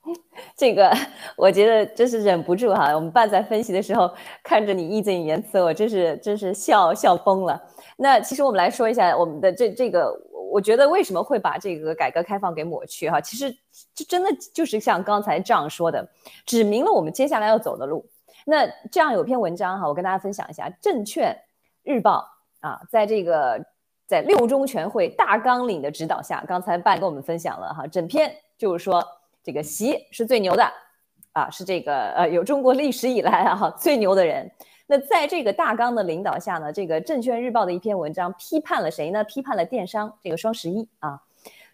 [0.55, 0.91] 这个
[1.35, 4.09] 我觉得真是忍不住哈，我们伴在分析的时候
[4.43, 7.59] 看着你义正言辞，我真是真是笑笑疯了。
[7.97, 10.13] 那其实我们来说一下我们的这这个，
[10.51, 13.19] 我觉得为什么会把这个改革开放给抹去哈？
[13.19, 13.51] 其实
[13.95, 16.07] 这真的就是像刚才这样说的，
[16.45, 18.07] 指明了我们接下来要走的路。
[18.45, 21.35] 那这样有篇文章哈，我跟大家分享一下，《证券
[21.83, 22.27] 日报》
[22.67, 23.65] 啊，在这个
[24.07, 29.03] 在六中全会大纲领的指导下，刚才办跟我们分享了哈，整篇就是说。
[29.45, 30.69] 这个习是最牛的，
[31.31, 34.51] 啊，是这个呃有中国历史以来啊最牛的人。
[34.87, 39.23] 那在这个大纲的领导下呢，这个证券日报的一篇文章批判了谁呢？
[39.23, 41.21] 批判了电商这个双十一啊，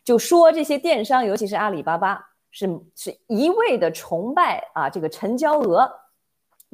[0.03, 5.89] 就说这些电商，尤其是阿里巴巴，是是一味的崇拜啊这个成交额。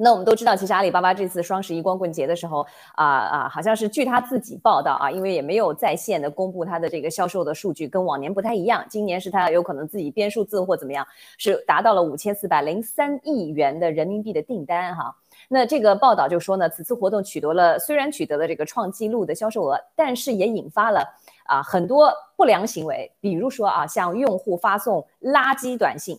[0.00, 8.84] 那我们都知道，其实阿里巴巴这次双十一光棍节的时候啊啊，好像是据他自己报道啊，因为也没有在线的公布他的这个销售的数据，跟往年不太一样。
[8.88, 11.04] 今年是他有可能自己编数字或怎么样，
[11.36, 15.12] 是达到了五千四百零三亿元的人民币的订单哈。
[15.48, 21.02] 那这个报道就说呢，此次活动取得了虽然取得了这个创纪录的销售额，但是也引发了
[21.44, 26.16] 啊很多不良行为，比如说啊，向用户发送垃圾短信。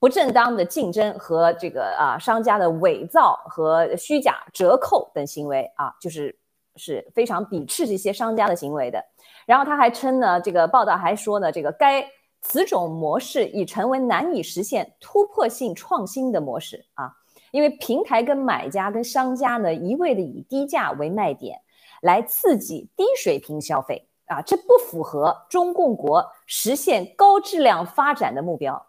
[0.00, 6.38] 不正当的竞争和这个啊商家的伪造和虚假折扣等行为啊，就是
[6.76, 9.04] 是非常鄙视这些商家的行为的。
[9.46, 12.06] 然后他还称呢，这个报道还说呢，这个该
[12.42, 17.10] 此种模式已成为难以实现突破性创新的模式啊，
[17.50, 21.58] 因为平台跟买家跟商家呢一味的以低价为卖点
[22.02, 28.86] 来刺激低水平消费啊，这不符合中共国实现高质量发展的目标。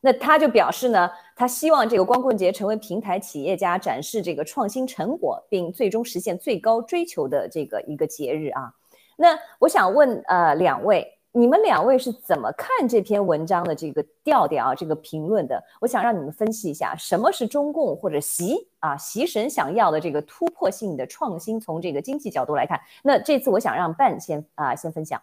[0.00, 8.72] 那他就表示呢，他希望这个光棍节成为平台企业家展示这个创新成果，并最终实现最高追求的这个一个节日啊。
[9.16, 14.74] 那我想问呃两位，你们两位是怎么看这篇文章的这个调调啊？
[14.74, 15.62] 这个评论的？
[15.80, 21.60] 我想让你们分析一下，什么是中共或者习啊习神想要的这个突破性的创新？
[21.60, 25.20] 从这个经济角度来看，那这次我想让半先啊先分享。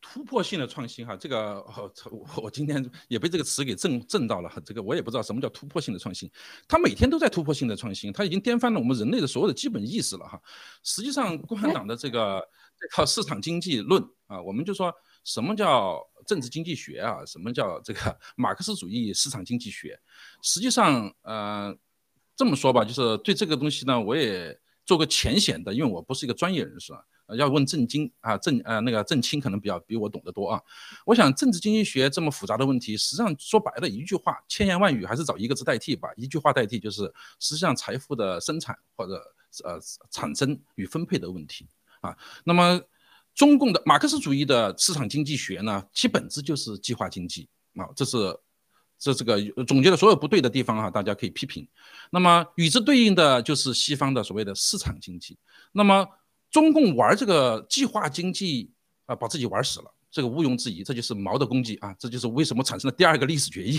[0.00, 1.62] 突破性的创新，哈，这个
[2.10, 6.30] 我我今天也被这个词给震震到了，这个我也不知道什么叫突破性的创新。
[6.66, 10.40] 他每天都在突破性的创新，他已经颠翻了我们人类的所有的基本意识了，哈。
[10.82, 12.42] 实际上，共产党的这个
[12.78, 14.92] 这套市场经济论啊，我们就说
[15.22, 20.00] 什么叫政治经济学啊，什么叫这个 马克思主义市场经济学？
[20.42, 21.76] 实际上，呃，
[22.34, 27.00] 这么说吧，就是对这个东西呢，我也做个浅显的，因为我不是一个专业人士啊。
[27.36, 30.60] 要问郑经啊，郑呃那个郑清可能比较比我懂得多啊。
[31.04, 36.08] 我想政治经济学这么复杂的问题，实际上说白了一句话，千言万语还是找一个字代替吧。
[36.16, 37.02] 一句话代替就是
[37.38, 39.22] 实际上财富的生产或者
[39.64, 39.78] 呃
[40.10, 41.66] 产生与分配的问题
[42.00, 42.16] 啊。
[42.44, 42.80] 那么
[43.34, 47.88] 中共的马克思主义的市场经济学呢，其本质就是计划经济啊。
[47.94, 48.36] 这是
[48.98, 51.66] 这这个总结的所有不对的地方啊，大家可以批评。
[52.10, 55.38] 那么与之对应的就是西方的所谓的市场经济。
[55.72, 56.06] 那么
[56.50, 58.70] 中共玩这个计划经济
[59.06, 63.76] 啊，把自己玩死了，这个毋庸置疑，这就是毛的功绩啊，这就是为什么产生了第二个历史决议，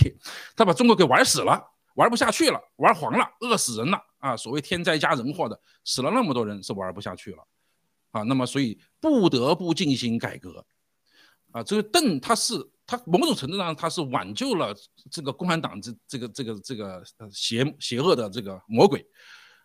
[0.55, 1.61] 他把中国给玩死了，
[1.95, 4.37] 玩不下去了，玩黄了，饿死人了啊！
[4.37, 7.45] 所谓天灾加人祸的，死了那么多人，是玩不下去了
[8.11, 8.23] 啊。
[8.23, 10.65] 那么所以不得不进行改革
[11.51, 11.63] 啊。
[11.63, 12.55] 这个邓他是。
[12.83, 14.75] 他某种程度上他是挽救了
[15.09, 17.01] 这个共产党这这个这个这个
[17.31, 19.05] 邪邪恶的这个魔鬼。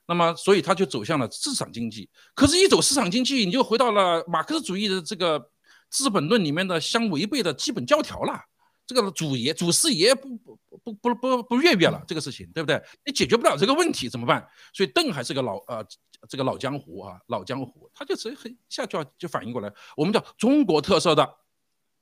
[0.06, 2.08] 那么，所以他就走向了市场经济。
[2.34, 5.40] 可是，一走市场经济，你就回到了马克思主义的这个
[5.90, 8.40] 《资本论》里面的相违背的基本教条了。
[8.86, 12.80] 这个主爷、祖师爷不不不不不不越越了这个事情，对不对？
[13.04, 14.48] 你解决不了这个问题怎么办？
[14.72, 15.84] 所以邓还是个老呃
[16.28, 21.24] 这个老江湖啊，老江湖，他就直接很一下就就反应过来，我们叫中国特色的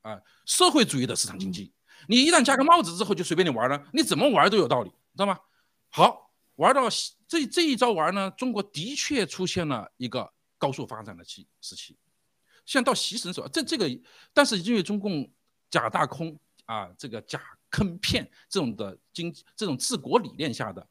[0.02, 1.72] 啊社会主义的市场经济。
[2.06, 5.38] 你一旦加个帽子之后，就随便你玩了，你怎么玩都有道理，知道吗？
[5.88, 6.23] 好，
[6.56, 6.88] 玩到
[7.26, 11.96] 这这一招玩呢，中国的确出现了一个高速发展的期时期。
[12.64, 13.88] 现在到习神手，这这个，
[14.32, 15.30] 但是因为中共
[15.70, 16.38] 假大空。
[16.66, 20.88] 啊，这个假坑骗这种的经这种治国理念下的，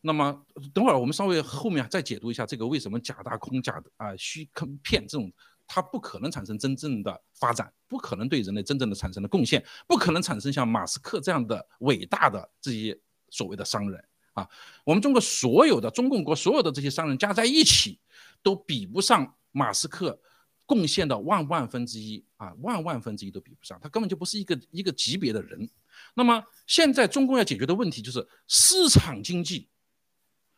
[0.00, 5.28] 那么等会儿我们稍微后面再解读一下这个为什么假大空假的啊虚坑骗这种，
[5.66, 12.96] 它不可能产生真正的发展，不可能对人类真正的产生的贡献，不可能产生像马斯克这样的伟大的这些
[13.30, 14.04] 所谓的商人
[14.36, 14.48] 啊，
[14.84, 17.98] 我们中国所有的中共国所有的这些商人加在一起，
[18.40, 20.20] 都比不上马斯克。
[20.68, 25.70] 贡献的万万分之一啊，万万分之一都比不上，他根本就不是一个一个级别的人。
[26.12, 29.68] 那么现在中共要解决的问题就是市场经济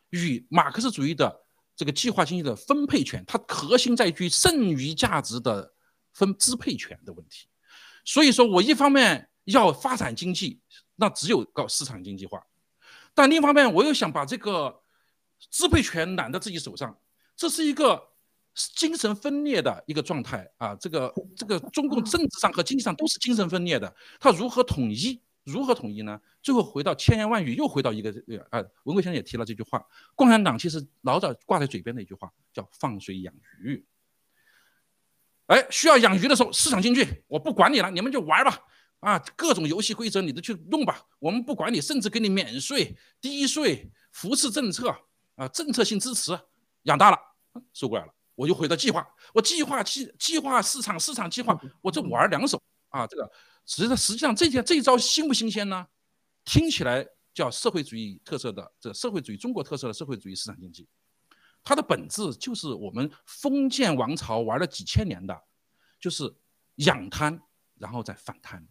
[0.09, 5.71] 与马克思主义的这个计划经济的分配权，它核心在于剩余价值的
[6.11, 7.47] 分支配权的问题。
[8.03, 10.59] 所以说我一方面要发展经济，
[10.95, 12.41] 那只有搞市场经济化，
[13.19, 14.81] 但另一方面我又想把这个
[15.51, 16.97] 支配权揽在自己手上，
[17.35, 18.07] 这是一个。
[18.75, 25.21] 精神分裂的一个状态啊，这个这个中共政治上和经济上都是精神分裂的，它如何统一？
[25.45, 26.19] 如何统一呢？
[26.41, 28.11] 最后回到千言万语，又回到一个
[28.49, 29.81] 呃，文贵先生也提了这句话，
[30.13, 33.85] 共产党其实老早挂在嘴边的一句话叫放水养鱼。
[35.45, 38.59] 哎，需要养鱼的时候，市场经济我不管你了，你们就玩吧，
[38.99, 44.93] 啊，各种游戏规则你都去弄吧，我们不管你，甚至给你免税、低税、扶持政策
[45.35, 46.37] 啊，政策性支持，
[46.83, 47.17] 养大了
[47.73, 48.13] 收过来了。
[48.35, 53.29] 我就回到计划，我计划计计划市场市场计划，我这玩两手啊，这个
[53.65, 55.85] 实际上实际上这件这一招新不新鲜呢？
[56.45, 60.87] 听起来叫社会主义特色的这社会主义中国特色的社会主义市场经济，
[61.63, 65.37] 它的本质就是我们封建王朝玩了几千年的，
[65.99, 66.33] 就是
[66.75, 67.39] 养贪
[67.75, 68.65] 然后再反贪，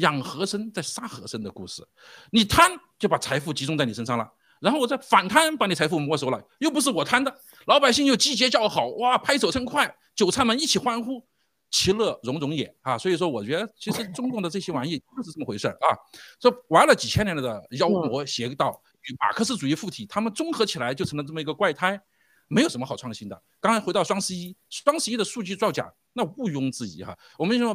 [0.00, 1.86] 养和珅在杀和珅的故事。
[2.32, 4.28] 你贪就把财富集中在你身上了。
[4.60, 7.34] 然后我再反贪，把你财富没收了，又不是我贪的，
[7.66, 11.26] 老百姓又集结叫好，哇，拍手称快，韭菜们一起欢呼，
[11.70, 12.98] 其乐融融也啊！
[12.98, 15.96] 所以说，我觉得其实中共的这些玩意就是这么回事儿啊。
[16.38, 21.98] 这玩了几千年了的妖魔邪道与马克思主义附体，他们综合起来就成了这么一个怪胎，
[22.46, 23.42] 没有什么好创新的。
[23.62, 27.16] 刚才回到双十一，双十一的数据造假，那毋庸置疑哈。
[27.38, 27.72] 我们说，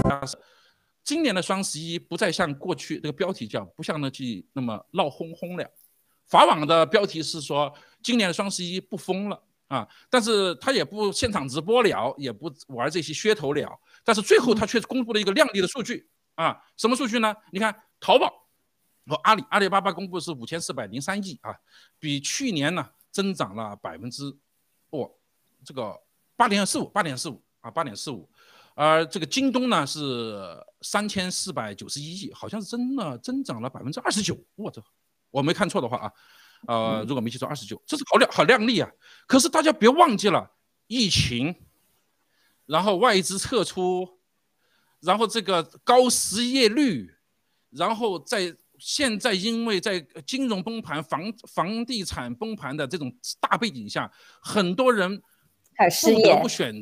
[1.05, 5.71] 今年的双十一不再像过去这个标题叫不像那句那么闹哄哄了。
[6.25, 17.35] 法网的标题是说今年的双十一不疯了啊，但是他也不现场直播了，也不玩这些噱头了，但是最后他却公布了一个亮丽的数据啊，什么数据呢？
[17.51, 18.47] 你看淘宝
[19.05, 21.55] 和阿里阿里巴巴公布是五千四百零三亿啊，
[21.99, 24.35] 比去年呢增长了百分之
[24.89, 25.11] 哦
[25.63, 25.95] 这个
[26.35, 28.27] 八点四五八点四五啊八点四五，
[28.76, 30.38] 而这个京东呢是
[30.82, 34.84] 三千四百九十一亿，好像是增了增长了百分之二十九，我操！
[35.32, 36.11] 我没看错的话啊，
[36.67, 38.89] 呃，如果没记错，二十九，这是好亮好靓丽啊。
[39.28, 40.49] 可是大家别忘记了
[40.88, 41.55] 疫情，
[42.65, 44.19] 然后外资撤出，
[44.99, 47.13] 然后这个高失业率，
[47.69, 54.11] 然后在现在因为在金融崩盘、房房地产崩盘的这种大背景下，
[54.41, 56.82] 很多人不得不选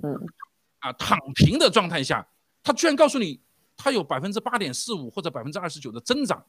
[0.84, 2.28] 啊躺平的状态下，
[2.62, 3.40] 他居然告诉你
[3.76, 6.46] 他有百分之八点四五或者百分之二十九的增长。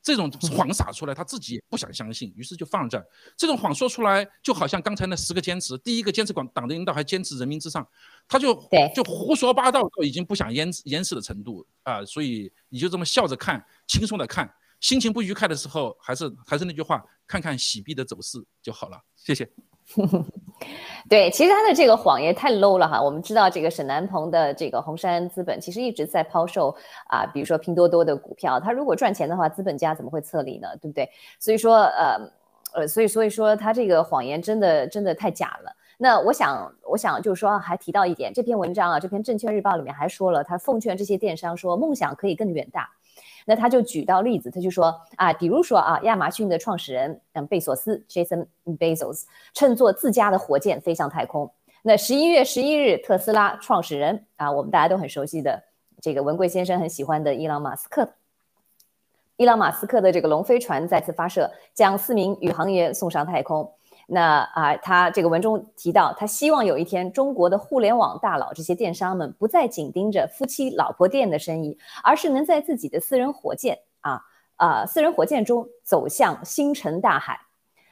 [0.00, 3.06] 这种谎撒出来，他自己也不想相信，于是就放这儿。
[3.38, 7.88] 这种谎说出来，就好像刚才那十个坚持，第一个坚持广党的领导，还坚持人民至上，
[8.28, 8.54] 他就
[8.94, 12.04] 就胡说八道到已经不想掩掩饰的程度啊！
[12.04, 19.00] 所以你就这么笑着看，轻松的看，心情不愉快的时候，还是还是那句话，看看洗币的走势就好了。
[19.16, 19.50] 谢谢。
[21.08, 23.00] 对，其实他的这个谎言太 low 了哈。
[23.00, 26.74] 我们知道这个沈南鹏的这个红杉资本其实一直在抛售
[27.08, 30.68] 啊，比如说拼多多的股票，他如果赚钱的话，资本家怎么会撤离呢？
[30.80, 31.08] 对不对？
[31.38, 32.18] 所以说，呃
[32.72, 35.70] 呃，所以所以说他这个谎言真的真的太假了。
[35.98, 42.88] 那我想我想就是说，还提到一点，这篇文章啊，这篇证券日报里面还说了，他奉劝这些电商说，梦想可以更远大。
[43.44, 51.50] 那他就举到例子，他就说啊，比如说啊，亚马逊的创始人嗯贝索斯 Jason Bezos 乘坐自家的火箭飞向太空。
[51.82, 55.62] 那十一月十一日，特斯拉创始人啊，我们大家都很熟悉的
[56.00, 58.08] 这个文贵先生很喜欢的伊朗马斯克
[59.36, 63.68] 伊朗马斯克的这个龙飞船再次发射，将四名宇航员送上太空。
[64.06, 74.20] 那啊，他这个文中提到，他希望有一天中国的互联网大佬这些电商们不再紧盯着夫妻老婆店的生意，而是能在自己的私人火箭啊
[74.56, 77.40] 啊私人火箭中走向星辰大海。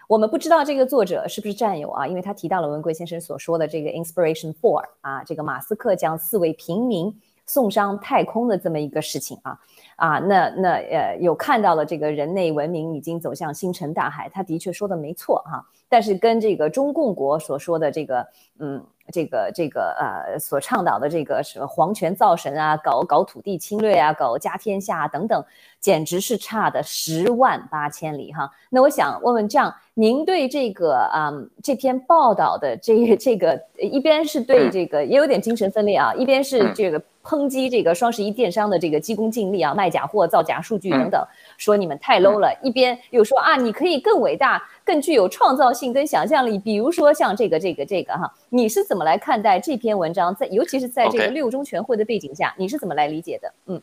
[0.08, 9.58] 我们不知道这个作者是不是战友啊，因为他提到了文贵先生所说的这个 Inspiration for 啊，这个马斯克将四位平民送上太空的这么一个事情啊
[9.96, 15.64] 啊，那那呃有看到了这个人类文明已经走向星辰大海，他的确说的没错哈。
[15.93, 18.26] 但是跟这个中共国所说的这个，
[18.61, 18.82] 嗯，
[19.12, 25.45] 这个这个呃，所倡导的这个什么皇权造神啊，搞搞土地侵略啊，搞家天下等等，
[25.80, 28.51] 简直是差的十万八千里哈。
[28.70, 31.30] 那我想问问，这样您对这个啊
[31.62, 41.22] 这篇报道的这这个一边是对这个也有点精神分裂啊，一边是这个抨击这个双十一电商的这个急功近利啊，卖假货、造假数据等等，
[41.59, 44.62] 说你们太 low 了；一边又说啊，你可以更伟大。
[44.84, 50.35] 更具有创造性跟想象力，比如说像这个这个这个哈，你是怎么来看待这篇文章？
[50.35, 53.55] 在尤其是在这个六中全会的背景下，你是怎么来理解的？
[53.64, 53.80] 嗯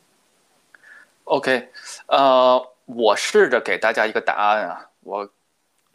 [1.23, 1.67] ，OK，
[2.05, 5.27] 呃，我试着给大家一个答案啊，我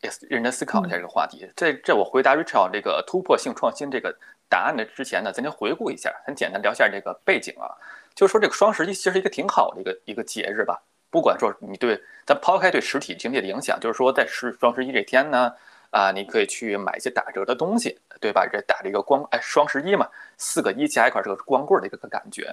[0.00, 1.48] 也认真思考一下这个话题。
[1.54, 4.12] 这这我回答 Richard 这个突破性创新这个
[4.48, 7.70] 答案的之前呢，咱先回顾一下，很简单聊一下这个背景啊，
[8.14, 10.82] 就是说这个双十一其实一个挺好的一个一个节日吧。
[11.10, 11.96] 不管说你对
[12.26, 15.52] 咱抛开对实体经济的影响，就是说在十双十一这天呢，
[15.94, 18.44] 啊，你可以去买一些打折的东西，对吧？
[18.50, 22.52] 这打这个光哎，双十一嘛，四个一加一块这个光棍的一个感觉，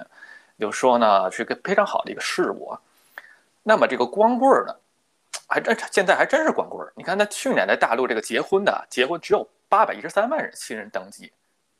[0.60, 2.72] 就是说呢是个非常好的一个事物。
[3.64, 4.72] 那么这个光棍呢，
[5.48, 6.88] 还真现在还真是光棍。
[6.94, 11.32] 你看，他去年在大陆这个结婚的结婚只有八百一十三万人新人登记，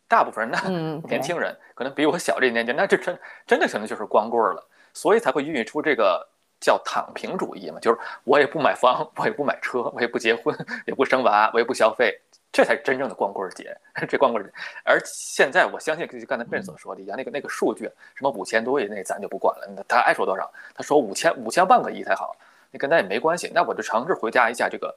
[0.08, 6.28] 大部分人呢 年轻人可能比我小这年纪，那这真真的可能就是光棍了，所以才会孕育出这个。
[6.62, 10.56] 叫躺平主义嘛，就是我也不买房，我也不买车，我也不结婚，
[10.86, 12.16] 也不生娃，我也不消费，
[12.52, 13.76] 这才是真正的光棍节。
[14.08, 14.50] 这光棍节，
[14.84, 22.36] 而现在我相信，就刚才贝所说的一样，那个那个数据，什么五千多亿，那咱就不管了，他爱说多少，他说五千五千万个亿才好，
[22.70, 23.50] 那跟咱也没关系。
[23.52, 24.96] 那我就尝试回答一下这个，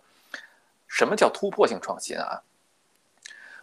[0.88, 2.41] 什么叫突破性创新啊？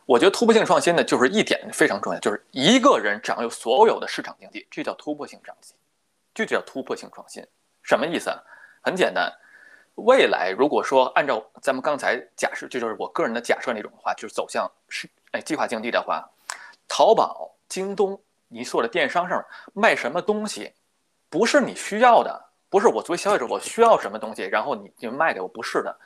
[0.04, 5.76] 我觉得突破性创新呢，就是一点非常重要，就是一个人掌握所有的市场经济，这叫突破性创新，
[6.34, 7.46] 这就叫突破性创新。
[7.82, 8.30] 什么意思？
[8.80, 9.32] 很简单，
[9.94, 16.28] 未来如果说按照咱们刚才假设，这就是我个人的假设那种的话，就是走向是哎计划经济的话，
[16.88, 20.72] 淘宝、京东，你所有的电商上卖什么东西，
[21.28, 25.96] 不是你需要的，不是我作为消费者我需要什么东西，然后你你卖给我，不是的，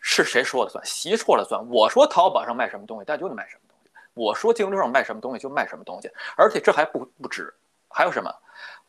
[0.00, 0.84] 是谁说了算？
[0.84, 1.64] 习说了算？
[1.68, 7.54] 我说淘宝上卖什么东西，大家就得卖什么东西；我说京东上卖什么东西就卖什么东西，而且这还不不止，
[7.88, 8.34] 还有什么？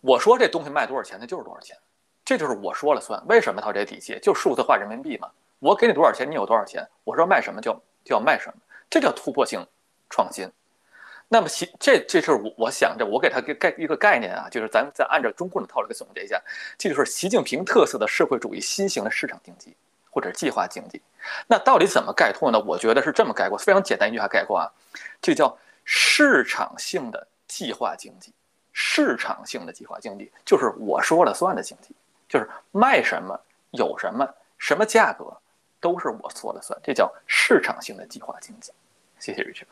[0.02, 1.78] 我说这东西卖多少钱，它就是多少钱。
[2.28, 5.30] 这就是我说了算，为什么它这体系就数字化人民币嘛？
[5.60, 6.86] 我给你多少钱，你有多少钱？
[7.06, 7.72] 我说卖什么就
[8.04, 8.56] 就要卖什么，
[8.90, 9.66] 这叫突破性
[10.10, 10.46] 创新。
[11.30, 16.38] 那么其这这是我我想着我给他给概一个概念啊，就是咱再按照中共的套路给总结一下，
[16.78, 19.74] 这就是习近平特色的社会主义新型的市场经济
[20.12, 21.02] 或者计划经济。
[21.48, 22.60] 那到底怎么概括呢？
[22.60, 24.68] 我觉得是这么概括，非常简单一句话概括啊，
[25.22, 28.34] 这叫市场性的计划经济。
[28.74, 31.96] 市场性的计划经济就是我说了算的经济。
[32.28, 33.40] 就是卖什么
[33.72, 35.36] 有什么，什么价格
[35.80, 38.72] 都是我说了算，这叫市场性的计划经济。
[39.20, 39.68] 谢谢 Richard。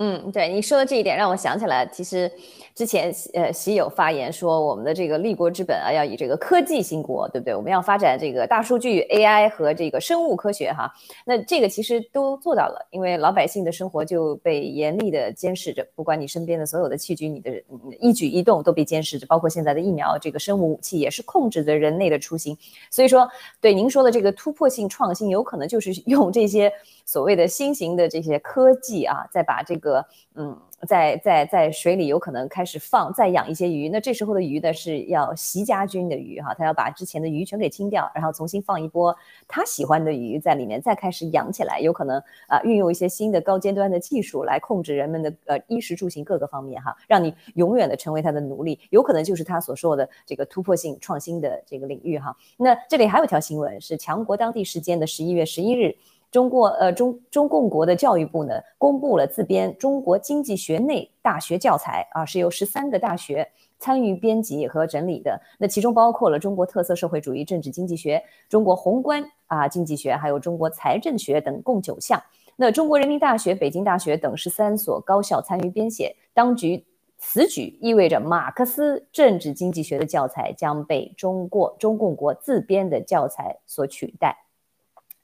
[0.00, 2.30] 嗯，对你说的这一点让我想起来，其实
[2.72, 7.52] 之前呃，习有发言说，我们的这个立国之本啊，要以这个科技兴国，对不对？
[7.52, 10.88] 我们要发展这个大数据、AI 和这个生物科学哈。
[11.26, 17.50] 那这个其实都做到了，因为老百姓的生活就被严厉的监视着，不管你身边的所有的器具，你的
[17.98, 22.56] 一举一动都被监视着，包括现在的疫苗，这个生物武器也是控制着人类的出行。
[22.88, 23.28] 所以说，
[23.60, 26.72] 对您说的这个突破性创新，有可能就是用这些。
[27.08, 30.54] 所谓的新型的这些科技啊，再把这个嗯，
[30.86, 33.88] 在在在水里有可能开始放，再养一些鱼。
[33.88, 41.80] 那这时候的鱼呢，是要习家军的鱼哈，他要把之前的鱼全给清掉，然后重新放一波他喜欢的鱼在里面，再开始养起来。
[41.80, 48.78] 有可能啊，运用一些新的高尖端的技术来控制人们的呃衣食住行各个方面哈，让你永远的成为他的奴隶。
[48.90, 52.36] 有可能就是他所说的这个突破性创新的这个领域哈。
[52.58, 55.96] 那这里还有一条新闻是强国当地时间的十一月十一日。
[56.30, 63.48] 中国呃中中共国的教育部呢公布了自编中国经济学内大学教材啊，是由十三个大学
[63.78, 65.40] 参与编辑和整理的。
[65.58, 72.22] 那其中包括了中国特色社会主义政治经济学、中国宏观啊经济学，还有中国财政学等共九项。
[72.56, 76.84] 那中国人民大学、北京大学等十三所高校参与编写，当局
[77.16, 84.36] 此举意味着马克思政治经济学的教材将被中国中共国自编的教材所取代。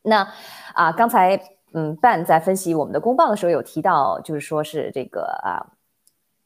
[0.05, 0.27] 那
[0.75, 1.41] 啊，刚才
[1.73, 5.74] 嗯，半在分析我们的公报的时候有提到，就是说是这个啊。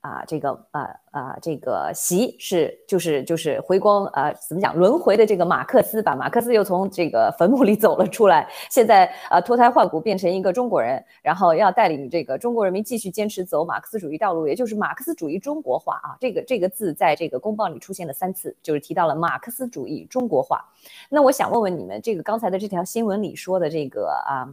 [0.01, 6.15] 啊，这个啊啊，这个习是就是就是回光啊，怎么讲轮回的这个马克思吧？
[6.15, 16.17] 马克思又从这个坟墓里走了出来，现在啊脱胎换骨变成一个中国人，然后要带领这个中国人民继续坚持走马克思主义道路，也就是马克思主义中国化啊。
[16.21, 20.65] 这个这个字在这个公报里出现了三次，就是提到了马克思主义中国化。
[21.09, 24.49] 那我想问问你们，这个刚才的这条新闻里说的这个啊。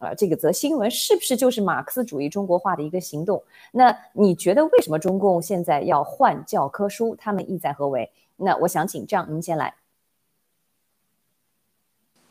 [0.00, 3.44] 啊，这个则新闻是不是就是马克思主义中国化的一个行动？
[3.70, 7.14] 那你觉得为什么中共现在要换教科书？
[7.16, 8.10] 他们意在何为？
[8.36, 9.74] 那我想请这样，您先来。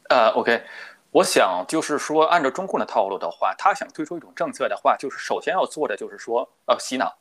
[0.09, 0.63] 呃，OK，
[1.11, 7.15] 我想就是说，按照中共的套路的话，他想推出一种政策的话，就是首先要做的就是说，呃，洗脑。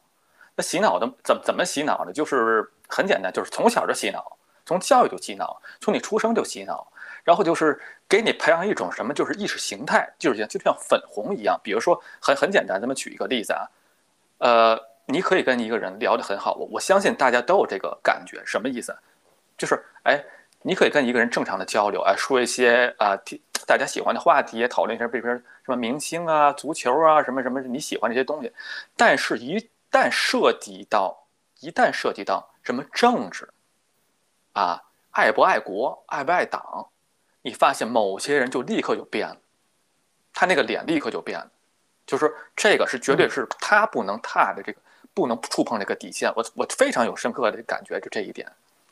[0.56, 2.12] 那洗脑的怎怎么洗脑呢？
[2.14, 6.90] 就是很简单，就是从小就洗脑，从教育就洗脑，从你出生就洗脑。
[7.28, 11.60] 然后就是给你培养一种什么，就是意识形态，就是像就像粉红一样。
[11.62, 13.68] 比如说，很很简单，咱们举一个例子啊，
[14.38, 18.96] 呃，你可以跟一个人聊得很好，我我相信大家都有这个感觉，什么意思？
[19.58, 20.24] 就是哎，
[20.62, 23.14] 你可以跟一个人正常的交流，哎，说一些啊，
[23.66, 28.50] 大家喜欢的话题，讨论一下，比如说什么明星啊、足球啊，什么什么你喜欢这些东西。
[28.96, 31.26] 但是，一旦涉及到
[31.60, 33.46] 一旦涉及到什么政治
[34.54, 36.88] 啊，爱不爱国，爱不爱党？
[37.48, 39.36] 你发现某些人就立刻就变了，
[40.34, 41.50] 他那个脸立刻就变了，
[42.06, 44.78] 就是这个是绝对是他不能踏的这个
[45.14, 46.30] 不能触碰这个底线。
[46.36, 48.46] 我我非常有深刻的感觉，就这一点，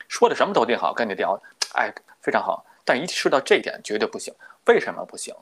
[0.07, 1.39] 说的什么都挺好，跟你聊，
[1.75, 2.65] 哎，非常好。
[2.83, 4.33] 但一说到这一点，绝对不行。
[4.65, 5.35] 为什么不行？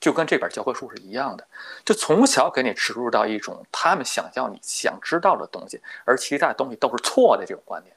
[0.00, 1.46] 就跟这本教科书是一样的，
[1.84, 7.94] 就从小给你植入到一种他们想要你想知道的东西，而其他东西都是错的这种观念。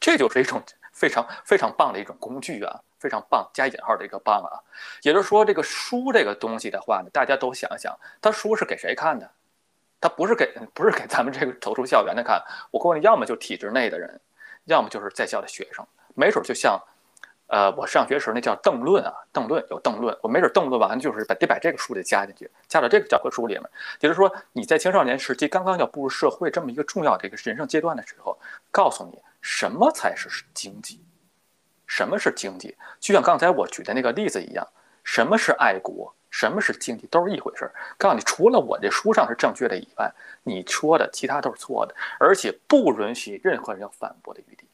[0.00, 0.62] 这就是一种
[0.98, 2.80] 非常非常棒的一种工具啊。
[2.98, 4.58] 非常棒，加引号的一个棒啊！
[5.02, 9.30] 也就是说，这个书这个东西的话呢，大家都想想，它书是给谁看的？
[10.00, 12.42] 它不是给不是给咱们这个走出校园的看。
[12.72, 14.20] 我告诉你，要么就体制内的人，
[14.64, 15.86] 要么就是在校的学生。
[16.16, 16.76] 没准就像，
[17.46, 23.62] 呃，我上学时那叫邓论啊，邓论有邓论，我没准邓论完就是把得把这个书得加进去，加到这个教科书里面。
[24.00, 28.36] 也就是说，你在青少年时期刚刚要步入社会这么一个重要的一个人生阶段的时候，
[28.72, 31.02] 告诉你什么才是经济。
[31.86, 32.76] 什么是经济？
[33.00, 34.68] 就像刚才我举的那个例子一样，
[35.02, 37.72] 什么是爱国，什么是经济，都是一回事儿。
[37.96, 44.68] 告诉你，除了我这书上是正确的以外，你说的其他都是错的，而且不允许任何人有反驳的余地。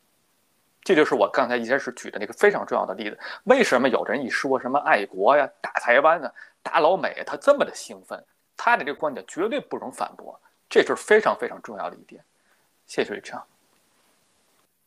[0.83, 3.17] 这就是我刚才一开始举的那个非常重要的例子。
[3.45, 6.29] 为什么有人一说什么爱国呀、打台湾呢、
[6.65, 8.23] 打老美，他这么的兴奋？
[8.57, 12.25] 他的这个观点绝对不容反驳，这是非常非常重要的一点。
[12.89, 13.41] 谢谢瑞昌。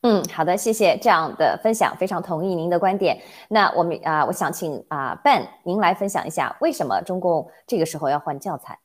[0.09, 3.21] 嗯，好的，谢谢这样的分享，非常同意您的观点。
[3.49, 8.79] 那我们啊，我想请啊 Ben 您来分享一下，为什么中共这个时候要换教材？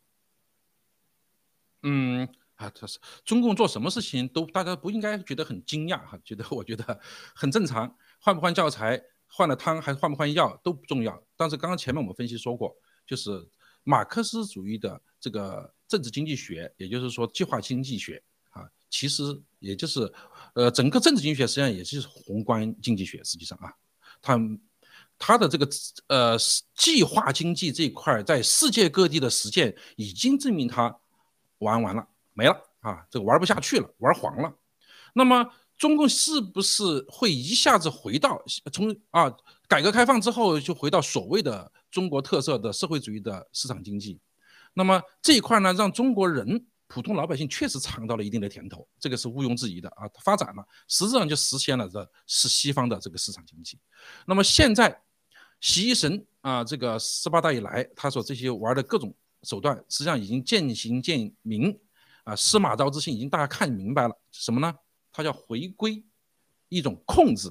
[1.84, 6.98] 嗯，啊，这是中共做什么事情都大家不应该觉得很惊讶哈，觉得 我觉得
[7.36, 11.22] 很正常，换不换教材，换了汤还是换不换药都不重要。
[11.36, 12.74] 但是刚刚前面我们分析说过，
[13.06, 13.48] 就是
[13.84, 18.20] 马克思主义的这个政治经济学，也就是说计划经济学
[18.50, 19.22] 啊，其实
[19.60, 20.12] 也就是。
[20.54, 23.72] 呃，整个政治经济学实际上也是宏观经济学，实际上啊，
[24.20, 24.38] 它
[25.18, 25.66] 它的这个
[26.08, 26.36] 呃
[26.76, 30.94] 计划经济这一块，在世界各地的实践已经证明它
[31.58, 34.54] 玩完了，没了啊，这个玩不下去了，玩黄了。
[35.14, 38.42] 那么中共是不是会一下子回到
[38.72, 39.34] 从啊
[39.66, 44.20] 改革开放之后就回到所谓的中国特色的社会主义的市场经济？
[44.74, 46.66] 那么这一块呢，让中国人。
[46.92, 50.06] 普通老百姓确实尝到了一定的甜头，这个是毋庸置疑的啊！
[50.22, 53.78] 发展了，实质上就实现了这是西方的这个市场经济。
[54.26, 55.00] 那么现在，
[55.58, 61.74] 习神啊，这个十八大以来，他说这些玩的各种手段，实际上已经渐行渐明
[62.24, 64.74] 啊，司马昭之心已经大家看明白了什么呢？
[65.10, 66.04] 他要回归
[66.68, 67.50] 一种控制，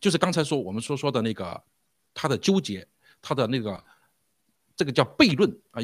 [0.00, 1.62] 就是刚才说我们所说的那个
[2.14, 2.88] 他的纠结，
[3.20, 3.84] 他的那个
[4.74, 5.82] 这个叫悖论啊。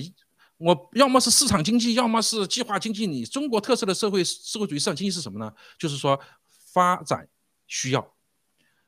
[0.64, 3.06] 我要么是市场经济，要么是计划经济。
[3.06, 5.52] 你中国特色的社会社会主义市场经济是什么呢？
[5.78, 6.18] 就是说
[6.72, 7.28] 发展
[7.66, 8.14] 需要，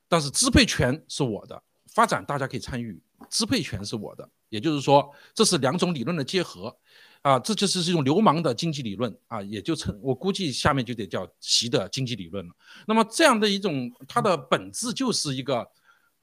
[0.08, 1.62] 但是支配权是我的。
[1.92, 2.98] 发展大家可以参与，
[3.28, 4.26] 支配权是我的。
[4.48, 6.74] 也就是说，这是两种理论的结合
[7.20, 12.54] 啊，这就是一种流氓的经济理论啊，也就称我估计下面就得叫习的经济理论了。
[12.86, 15.68] 那么这样的一种，它的本质就是一个。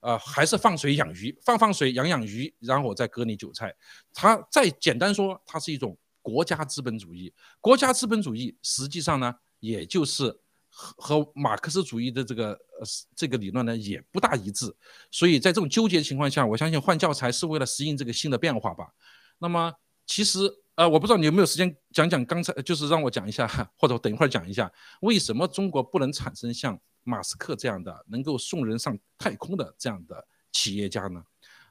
[0.04, 3.74] 呃，还是放水养鱼，放放水养养鱼，然后我再割你韭菜。
[4.12, 7.32] 它再简单说，它是一种国家资本主义。
[7.58, 10.24] 国家资本主义实际上呢，也就是
[10.68, 12.86] 和和马克思主义的这个呃
[13.16, 14.66] 这个理论呢也不大一致。
[15.10, 18.92] 所以在这种纠结情况下，我相信换教材是为了适应这个新的变化吧。
[19.38, 19.72] 那么
[20.04, 20.40] 其实
[20.74, 23.48] 呃，我不知道你有没有时间讲讲刚才，就是让我讲一下，
[23.78, 31.22] 或者等一会儿讲一下，为什么中国不能产生像马斯克这样的能够送人上太空的这样的企业家呢？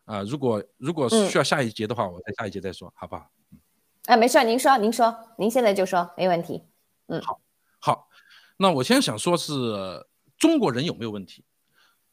[0.06, 3.30] 啊，如果如果需要下一节的话，我在下一节再说，好不好？
[3.52, 3.60] 嗯，
[4.06, 6.62] 啊，没事，您说，您说，您现在就说，没问题。
[7.08, 7.42] 嗯，好，
[7.80, 8.10] 好，
[8.58, 10.06] 那我现在想说是
[10.38, 11.46] 中国人有没有问题？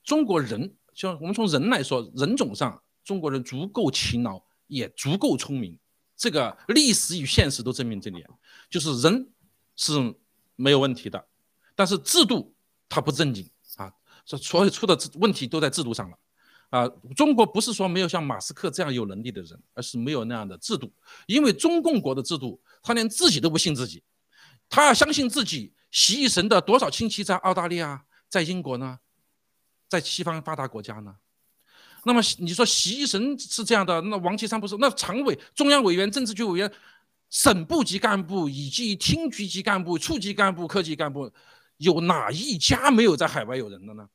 [0.04, 5.76] 中国人，就我们从人来说，人种上，中国人足够勤劳，也足够聪明，
[6.16, 8.24] 这个历史与现实都证明这点，
[8.68, 9.28] 就是人
[9.74, 10.14] 是
[10.54, 11.26] 没有问题的，
[11.74, 12.54] 但是制度
[12.90, 13.90] 它不正经啊，
[14.26, 16.18] 这所有出的问题都在制度上了。
[16.68, 16.86] 啊，
[17.16, 20.92] 中国不是说没有像马斯克这样有能力的人，而是没有那样的制度。
[21.26, 24.02] 因为中共国的制度，他连自己都不信自己，
[24.68, 25.72] 他要相信自己。
[25.90, 29.00] 习一神的多少亲戚在澳大利亚、在英国呢？
[29.88, 31.16] 在西方发达国家呢？
[32.04, 34.76] 那么你说习一神是这样的，那王岐山不是？
[34.78, 36.72] 那常委、中央委员、政治局委员、
[37.28, 41.28] 省部级干部以及厅局级干部、处级干部、科级干部，
[41.80, 44.06] 有哪一家没有在海外有人的呢？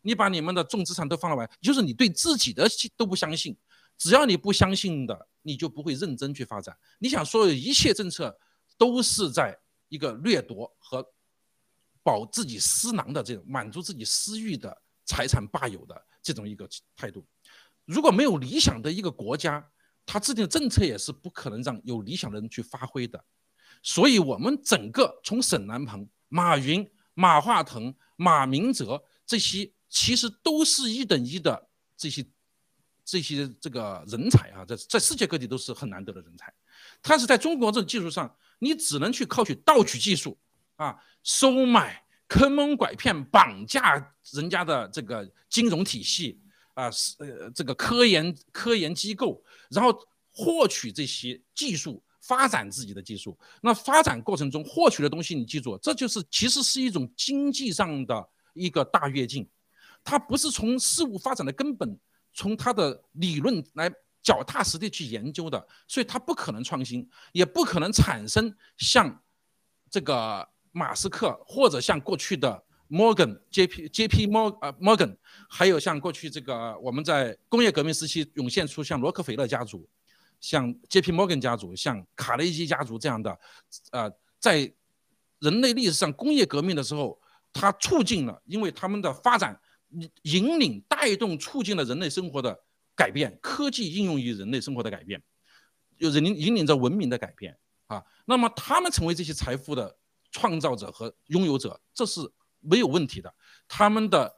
[0.00, 3.56] 你把你们的重资产都放了外，就是你对自己的都不相信。
[3.96, 6.76] 只要你不相信的，你就不会认真去发展。
[6.98, 8.36] 你想，所有一切政策
[8.76, 9.56] 都是在
[9.88, 11.06] 一个掠夺和
[12.02, 17.24] 保自己私囊的这种满足自己私欲的财产霸有的这种一个态度。
[17.84, 19.64] 如果没有理想的一个国家，
[20.04, 23.24] 他制定的政策也是不可能让有理想的人去发挥的。
[23.84, 26.84] 所以，我们整个从沈南鹏、马云、
[27.14, 29.70] 马化腾、马明哲这些。
[29.94, 32.24] 其实都是一等一的这些
[33.04, 36.50] 这些这个人才啊，在在世界各地都是很难得的人才。
[37.02, 40.38] 但是在中国这种技术上，你只能去靠取盗取技术
[40.76, 46.40] 啊，收买、坑蒙拐骗、绑架人家的这个金融体系
[46.72, 49.94] 啊，是呃这个科研科研机构，然后
[50.30, 53.36] 获取这些技术，发展自己的技术。
[53.60, 59.46] 那发展过程中获取的东西，你记住，这就是其实是一种经济上的一个大跃进。
[60.04, 61.98] 它不是从事物发展的根本，
[62.32, 63.92] 从它的理论来
[64.22, 69.22] 脚踏实地去研究的，所以它不可能创新，也不可能产生像
[69.90, 73.88] 这个马斯克或者像过去的 Morgan、J.P.
[73.88, 74.26] J.P.
[74.26, 75.16] 摩呃 Morgan，
[75.48, 79.88] 还有像过去这个我们在工业革命时期涌现出像洛克菲勒家族、
[80.42, 81.10] 像 J.P.
[81.12, 83.40] Morgan 家族、像卡内基家族这样的，
[83.92, 84.70] 呃，在
[85.38, 87.18] 人类历史上工业革命的时候，
[87.54, 89.58] 它促进了，因为他们的发展。
[90.22, 92.58] 引领、带动、促进了人类生活的
[92.94, 95.22] 改变，科技应用于人类生活的改变，
[95.98, 98.02] 有人引领着文明的改变啊。
[98.24, 99.94] 那么他们成为这些财富的
[100.30, 102.22] 创造者和拥有者，这是
[102.60, 103.34] 没有问题的。
[103.68, 104.34] 他们的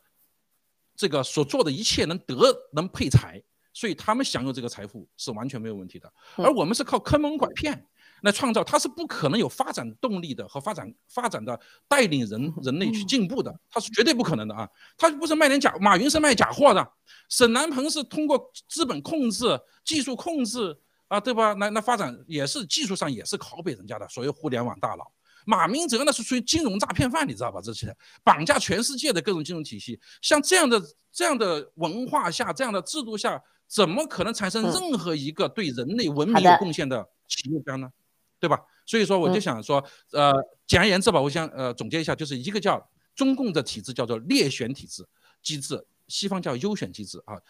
[0.97, 2.35] 这个所做的一切能得
[2.73, 3.41] 能配财，
[3.75, 6.11] 所以他们享有这个财富是完全没有问题的。
[6.37, 7.87] 而我们是靠坑蒙拐骗。
[8.23, 14.67] 来创造，它是不可能有发展动力的和发展发展的带领人人类去进步的，它是绝对不可能的啊！
[14.97, 16.93] 它不是卖点假，马云是卖假货的，
[17.29, 19.45] 沈南鹏是通过资本控制、
[19.85, 20.75] 技术控制
[21.09, 21.53] 啊，对吧？
[21.59, 25.05] 那那发展也是技术上也是拷贝人家的，所谓互联网大佬。
[25.45, 27.61] 马明哲那是属于金融诈骗犯，你知道吧？
[27.63, 37.91] 这些绑架全世界的各种金融体系，像这样的这样的文化下、这样的制度下，怎么可能产生任何一个对人类文明有贡献的企业家呢？
[38.39, 38.61] 对吧？
[38.85, 40.31] 所以说我就想说，呃，
[40.67, 45.03] 简而言之吧，我想呃总结一下，就是一个叫中共的体制叫做劣选体制
[45.43, 47.41] 机制，西方叫优选机制啊。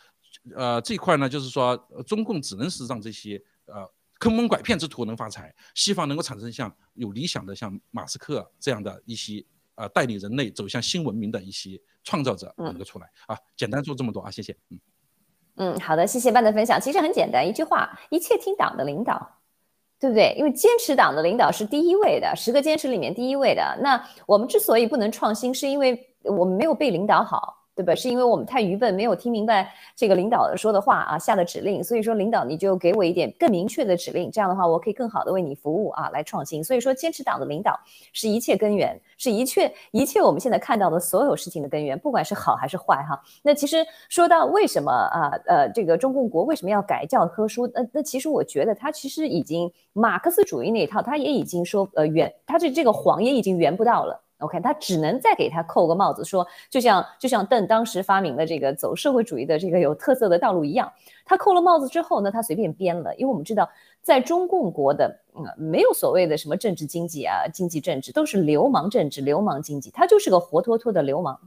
[0.55, 3.91] 呃，这一块呢，就是说中共只能是让这些呃
[4.21, 9.45] 坑蒙拐骗之徒能发财，西方能够产生像有理想的像马斯克这样的一些
[9.75, 13.37] 呃带领人类走向新文明的一些创造者能够出来啊。
[13.57, 14.57] 简单说这么多啊，谢谢。
[14.71, 14.79] 嗯
[15.57, 16.81] 嗯，好的，谢谢班的分享。
[16.81, 19.31] 其实很简单，一句话，一切听党的领导。
[20.01, 20.35] 对不对？
[20.37, 23.79] 因为坚持党的领导是第一位的，十个坚持里面第一位的。
[23.81, 27.64] 那我们之所以不能创新，是因为我们没有被领导好。
[27.75, 27.95] 对吧？
[27.95, 31.83] 是因为我们太愚笨，没有听明白这个领导说的话啊，下的指令。
[31.83, 36.62] 所以说，领导你就给我一点更明确的指令，这样的话，我可以更好的为你服务啊，来创新。
[36.62, 37.79] 所以说，坚持党的领导
[38.12, 43.20] 是一切根源，是一切一切我们现在看到的所有事情的根源，不管是好还是坏哈。
[43.43, 47.66] 那其实说到为什么啊，呃，这个中共国为什么要改教科书？
[47.75, 54.20] 那那其实我觉得他其实已经马克思主义那一套，他也已经说呃圆，他这这个谎也已经圆不到了。
[54.45, 60.93] OK，他只能再给他扣个帽子，说就像就像邓当时发明了这个走社会主义的这个有特色的道路一样，
[61.25, 63.69] 他扣了帽子之后呢，他随便编了，因为我们知道
[64.03, 71.39] 在中共国的，嗯，没有所谓的什么政治经济啊，经济政治都是流氓政治、流氓经济，他就是个活脱脱的流氓。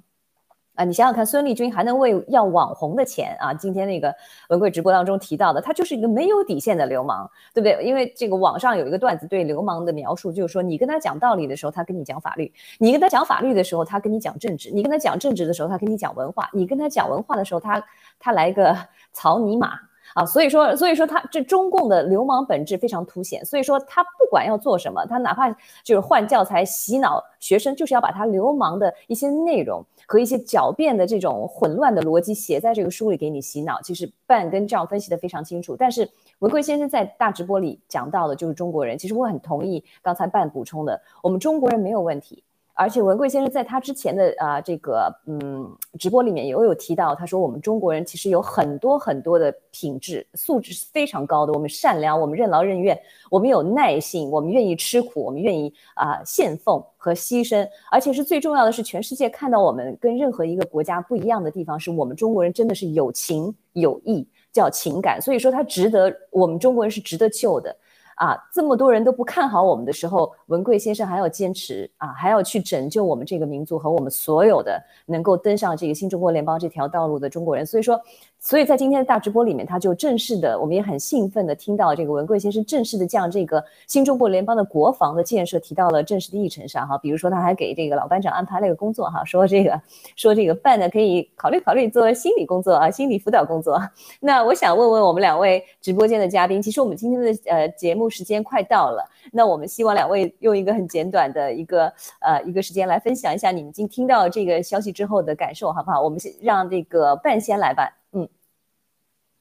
[0.77, 3.51] 啊，你想想看，孙丽君还能为要网红的钱啊？
[3.51, 4.15] 今天那个
[4.49, 7.83] 文贵直播当中提到的，他就是一个没有底线的流氓，对不对？
[7.83, 17.83] 因为这个网上有一个段子对流氓的描述，就是说你跟他讲道理的时候，他跟你讲法律；你跟他讲法律的时候，他跟你讲政治；你跟他讲政治的时候，他跟你讲文化；你跟他讲文化的时候，他
[18.19, 18.77] 他来个
[19.11, 19.86] 草泥马。
[20.17, 23.45] 啊，所以说，所以说他这中共的流氓本质非常凸显。
[23.45, 25.47] 所以说他不管要做什么，他哪怕
[25.83, 33.79] 就是换教材洗脑学生，就是要把他流氓的一些内容和一些狡辩的这种混乱的逻辑写在这个书里给你洗脑。
[33.83, 35.75] 其实半跟这样分析的非常清楚。
[35.77, 36.09] 但是
[36.39, 42.43] 文贵先生在大直播里讲到的就是中国人，其实我很同意刚才半补充的，我们中国人没有问题。
[42.77, 45.67] 而且文贵先生在他之前的啊这个嗯
[45.97, 52.97] 直播里面也有提到，他说我们中国人其实有很多很多的品质素质是非常高的，我们善良，我们任劳任怨，
[53.31, 67.75] 我们有耐性，我们愿意吃苦，我们愿意啊献奉和牺牲，而且是最重要的是，全世界看到我们跟任何一个国家不一样的地方，是我们中国人真的是有情有义，叫情感，所以说他值得我们中国人是值得救的。
[68.17, 77.65] 啊，这么多人都不看好我们的时候，文贵先生还要坚持啊，还要去拯救我们这个民族和我们所有的能够登上这个新中国联邦这条道路的中国人。
[77.65, 77.99] 所以说。
[78.39, 86.97] 所以在今天的大直播里面，他就正式的，我们也很兴奋的听到这个文贵先生正式的将这个新中国联邦的国防的建设提到了正式的议程上哈。
[86.99, 89.81] 比如说，他还给这个老班长安排了一个工作哈，说这个
[90.15, 93.81] 说这个办呢可以考虑考虑做心理工作啊，心理辅导工作。
[94.21, 105.99] 那我想问问我们两位直播间的嘉宾，其实我们今天的呃节目时间快到了，那我们希望两位用一个很简短的一个呃一个时间来分享一下你们今听到这个消息之后的感受，好不好？
[105.99, 107.96] 我们先让这个半先来吧。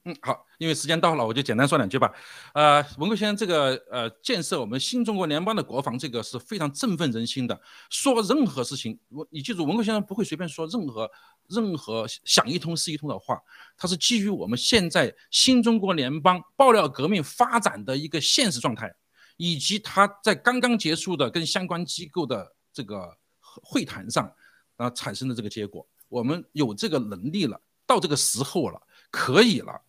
[0.09, 2.13] 嗯，好，因为时间到了，我就简单说两句吧。
[2.55, 7.61] 呃，文贵先生这个呃建设我们新中国联邦的国防，这个是非常振奋人心的。
[7.91, 11.11] 说任何事情，我你记住，文贵先生不会随便说任何
[11.49, 13.37] 任何想一通是一通的话，
[13.77, 18.95] 他是基于我们现在新中国联邦爆料革命发展的一个现实状态，
[19.37, 24.33] 以及他在刚刚结束的跟相关机构的这个会谈上
[24.77, 25.85] 啊产生的这个结果。
[26.09, 28.81] 我们有这个能力了，到这个时候了，
[29.11, 29.83] 可以了。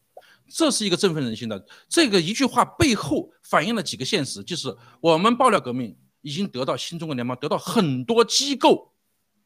[0.49, 8.93] 这是一个振奋人心的这个一句话背后反映了几个现实，就是我们爆料革命已经得到新中国联邦得到很多机构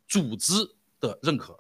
[0.07, 0.53] 组织
[0.99, 1.57] 的认可，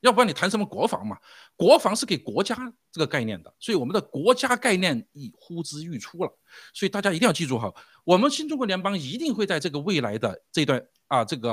[0.00, 1.16] 要不然你谈什么国防嘛？
[1.56, 6.38] 国防是给国家这个概念的，所以我们的国家概念已呼之欲出了。
[6.72, 7.72] 所以大家一定要记住哈，
[8.04, 11.50] 我们新中国联邦一定会在这个未来的这段啊这个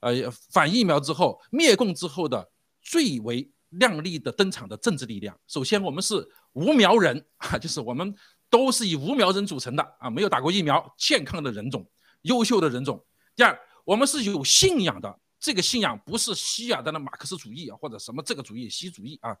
[0.00, 2.50] 呃反疫苗之后灭共之后的
[2.80, 5.38] 最为亮丽的登场的政治力量。
[5.46, 6.28] 首先我们是。
[6.54, 8.12] 无苗人 啊，就是我们
[8.48, 11.88] 都是以无苗人组成的啊，没有打过疫苗，健康的人种，
[12.22, 13.06] 优秀的人种。
[13.36, 19.36] 第二，我们是有信仰的，这个信仰不是希亚的马克思主义啊，或者什么这个主义、西主义啊。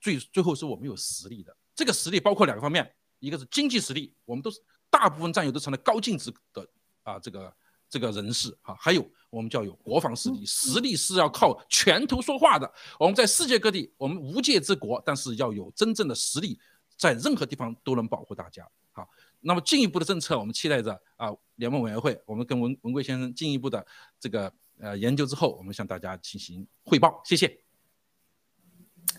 [0.00, 6.64] 最最后是我们有实力的，这个实力包括两个方面，一个是经济实力，我们都是大部分战友都成了高净值的
[7.02, 7.52] 啊，这个
[7.94, 12.68] 这个人士啊，还有我们叫有国防实力，实力是要靠拳头说话的。
[12.98, 16.58] 我们在世界各地，我们无界之国，但是要有真正的实力，
[16.96, 18.66] 在任何地方都能保护大家。
[18.90, 23.86] 好，那么进一步的政策，我们期待着啊，联盟委员会，我们跟文文贵先生进一步的
[24.18, 27.22] 这个呃研究之后，我们向大家进行汇报。
[27.24, 27.60] 谢谢。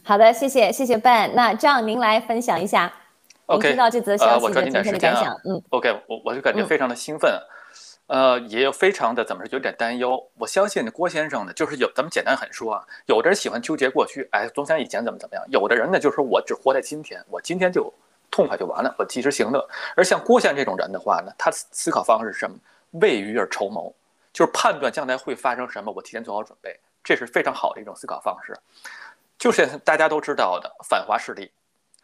[0.03, 1.33] 好的，谢谢谢谢 Ben。
[1.33, 2.93] 那这样您来分享一下
[3.45, 5.33] ，OK，听到这则消息的今天的感想。
[5.45, 7.31] 嗯，OK，我我就感觉非常的兴奋。
[8.07, 10.23] 呃，也有非常的怎么说，有点担忧。
[10.37, 17.91] 我相信郭先生呢，就是有咱们简单很说啊，有的人喜欢纠结过去，哎，总想以前怎么怎么样；有的人呢，就是说我只活在今天，我今天就
[18.29, 19.67] 痛快就完了，我及时行乐。
[19.95, 22.55] 而像郭先生这种人的话呢，他思考方式是什么？
[23.01, 23.91] 未雨而绸缪，
[24.31, 28.55] 就是判断将来会发生什么，我提前做好准备，这是非常好的一种思考方式。
[29.37, 31.51] 就是大家都知道的反华势力。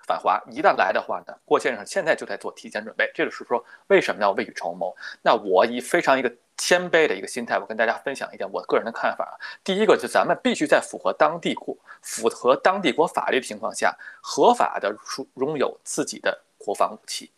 [0.08, 3.10] 反华一旦来的话呢，郭先生现在就在做提前准备。
[3.14, 4.96] 这就是说，为什么要未雨绸缪？
[5.22, 9.34] 那我以非常一个谦卑的一个心态，我跟大家分享一点我个人的看法啊。
[9.64, 14.96] 第一个，就咱们必须在符合当地国、符合当地国法律的情况下，合法的
[15.36, 17.32] 拥有自己的国防武器，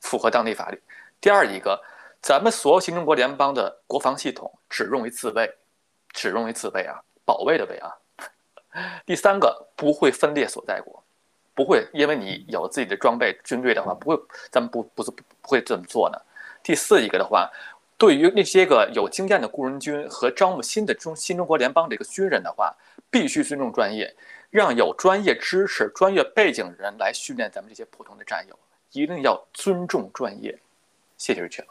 [0.00, 0.82] 符合当地法律。
[1.20, 1.82] 第二一个，
[2.22, 5.52] 咱们所有新中国联邦的国防系统只用于自卫，
[6.10, 7.96] 只用于自卫啊，保卫的卫啊。
[9.04, 11.02] 第三个，不会分裂所在国。
[11.60, 16.22] 不会，因为你有自己的装备、军队的话，不会，咱们不不是不会这么做的。
[16.62, 17.50] 第四一个的话，
[17.98, 22.74] 对于那些个有经验的雇佣军和招募新的中新中国联邦的一个军人的话，
[23.10, 24.10] 必须尊重专业，
[24.48, 28.58] 让有专业知识、专业背景的人来训练咱们这些普通的战友，
[28.92, 30.58] 一定要尊重专业。
[31.18, 31.62] 谢谢瑞秋。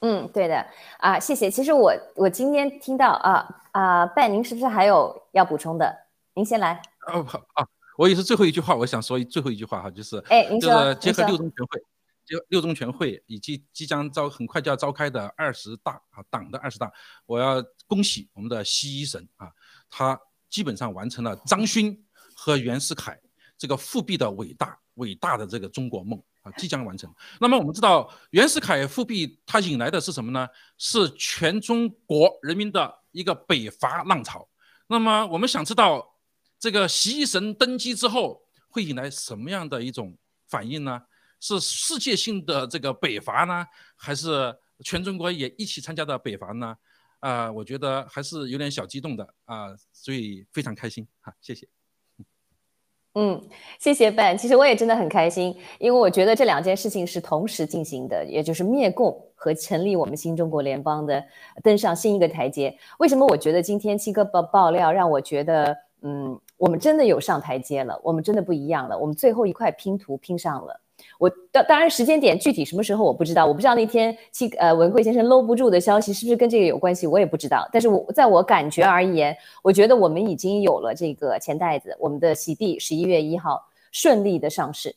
[0.00, 0.66] 嗯，对的
[0.96, 1.50] 啊，谢谢。
[1.50, 5.94] 其实我我今天听到啊啊，拜，您是不是还有要补充的？
[6.32, 6.80] 您先来。
[7.08, 7.66] 哦好啊，
[8.02, 11.80] 我也是最后一句话，我想说最后一句话哈，就是哎，就是，结合六中全会，
[12.26, 16.92] 就六中全会以及即将召很快就要召开的二十大啊，党的二十大，
[17.26, 19.48] 我要恭喜我们的西医神啊，
[19.88, 21.96] 他基本上完成了张勋
[22.34, 23.16] 和袁世凯
[23.56, 26.20] 这个复辟的伟大伟大的这个中国梦。
[26.42, 27.08] 啊，即将完成。
[27.38, 30.48] 那么我们知道，袁世凯复辟，他引来的是什么呢？
[30.76, 34.48] 是全中国人民的一个北伐浪潮。
[34.88, 36.04] 那么我们想知道，
[36.62, 38.40] 这个习神登基之后
[38.70, 41.02] 会引来什么样的一种反应呢？
[41.40, 46.76] 是世界性的这个北伐呢，还是全中国也一起参加的北伐呢？
[47.18, 51.66] 啊，我觉得还是有点小激动的啊，所以非常开心哈，谢谢。
[53.14, 53.42] 嗯，
[53.80, 54.38] 谢谢 Ben。
[54.38, 61.24] 其实我也真的很开心，因为我觉得这两件事情是同时进行的，也就是灭共和成立我们新中国联邦的
[61.60, 62.78] 登上新一个台阶。
[63.00, 70.80] 为什么我觉得今天七哥爆爆料让我觉得，嗯，我们真的有上台阶了，我们真的不一样了，我们最后一块拼图拼上了。
[71.18, 77.68] 我当当然时间点具体什么时候我不知道，我不知道那天七呃文贵先生搂不住的消息是不是跟这个有关系，我也不知道。
[77.72, 83.60] 但是我在我感觉而言，我觉得我们已经有了这个钱袋子，我们的喜地十一月一号
[83.90, 84.94] 顺利的上市，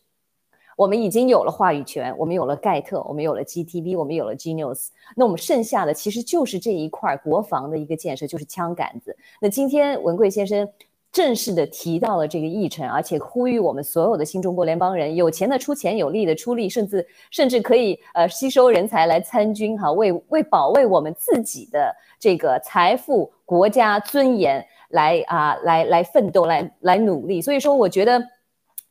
[0.77, 9.17] 我们已经有了话语权，我们有了盖特，我们有了 GTV，我们有了 Genius，那我们剩下的其实就是这一块国防的一个建设，就是枪杆子。
[9.41, 10.69] 那今天文贵先生。
[11.15, 27.41] 正式的提到了这个议程，而且呼吁我们所有的新中国联邦人，有钱的出钱，有力的出力，甚至甚至可以呃吸收人才来参军哈，为为保卫我们自己的这个财富、国家尊严来啊来来奋斗，来来努力。
[27.41, 28.21] 所以说，我觉得。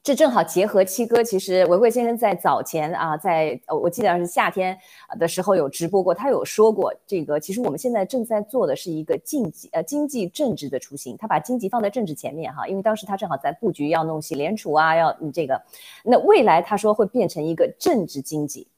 [0.04, 4.78] 这正好结合七哥，其实维贵先生在早前啊，在，我记得是夏天
[5.18, 15.58] 的时候有直播过，他有说过这个，其实我们现在正在做的是一个经济呃经济政治的雏形，他把经济放在政治前面哈，因为当时他正好在布局要弄洗联储啊，要嗯这个，
[16.04, 18.68] 那未来他说会变成一个政治经济，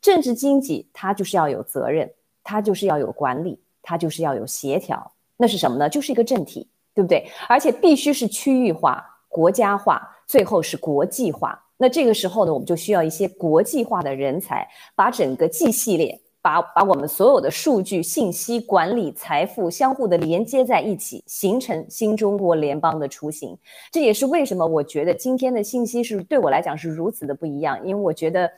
[0.00, 2.08] 政治经济它就是要有责任，
[2.44, 5.88] 它就是要有管理，它就是要有协调，那是什么呢？
[5.88, 7.28] 就是一个政体，对不对？
[7.48, 10.12] 而且必须是区域化、国家化。
[10.26, 23.56] 最后是国际化，那这个时候呢，我们就需要一些国际化的人才，把整个 G 系列，把把我们所有的数据、信息管理、财富相互的连接在一起，形成新中国联邦的雏形。
[23.92, 28.50] 这也是为什么我觉得今天的信息是对我来讲是如此的不一样，因为我觉得，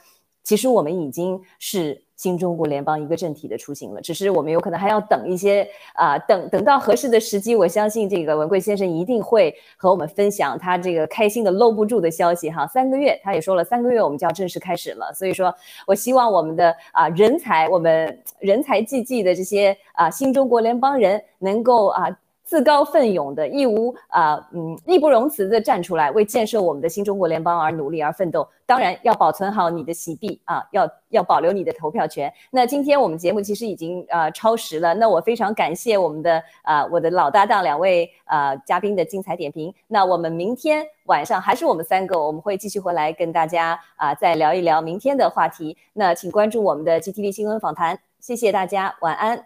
[0.43, 2.03] 其实我们已经是。
[2.19, 12.67] 新中国联邦一个政体的雏形了，只是我们有可能还要等一些啊，等等到合适的时机，我相信这个文贵先生一定会和我们分享他这个开心的搂不住的消息哈。
[12.67, 15.55] 三个月，他也说了，三个月我们就要正式开始了，所以说
[15.87, 22.19] 我希望我们的啊人才，我们人才济济的这些啊新中国联邦人能够啊。
[22.49, 28.49] 自告奋勇的、义无啊嗯义不容辞的站出来，为建设我们的新中国联邦而努力而奋斗。
[28.65, 32.33] 当然要保存好你的喜币啊，要要保留你的投票权。
[32.51, 39.75] 那今天我们节目其实已经呃超时了，那我非常感谢我们的啊我的老搭档两位啊嘉宾的精彩点评。
[39.87, 45.77] 那我们明天晚上还是我们三个，我们会继续回来跟大家啊再聊一聊明天的话题。
[45.93, 49.45] 那请关注我们的 GTV 新闻访谈，谢谢大家，晚安。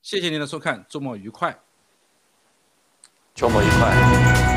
[0.00, 1.65] 谢谢您的收看，周末愉快。
[3.36, 4.55] 周末愉快。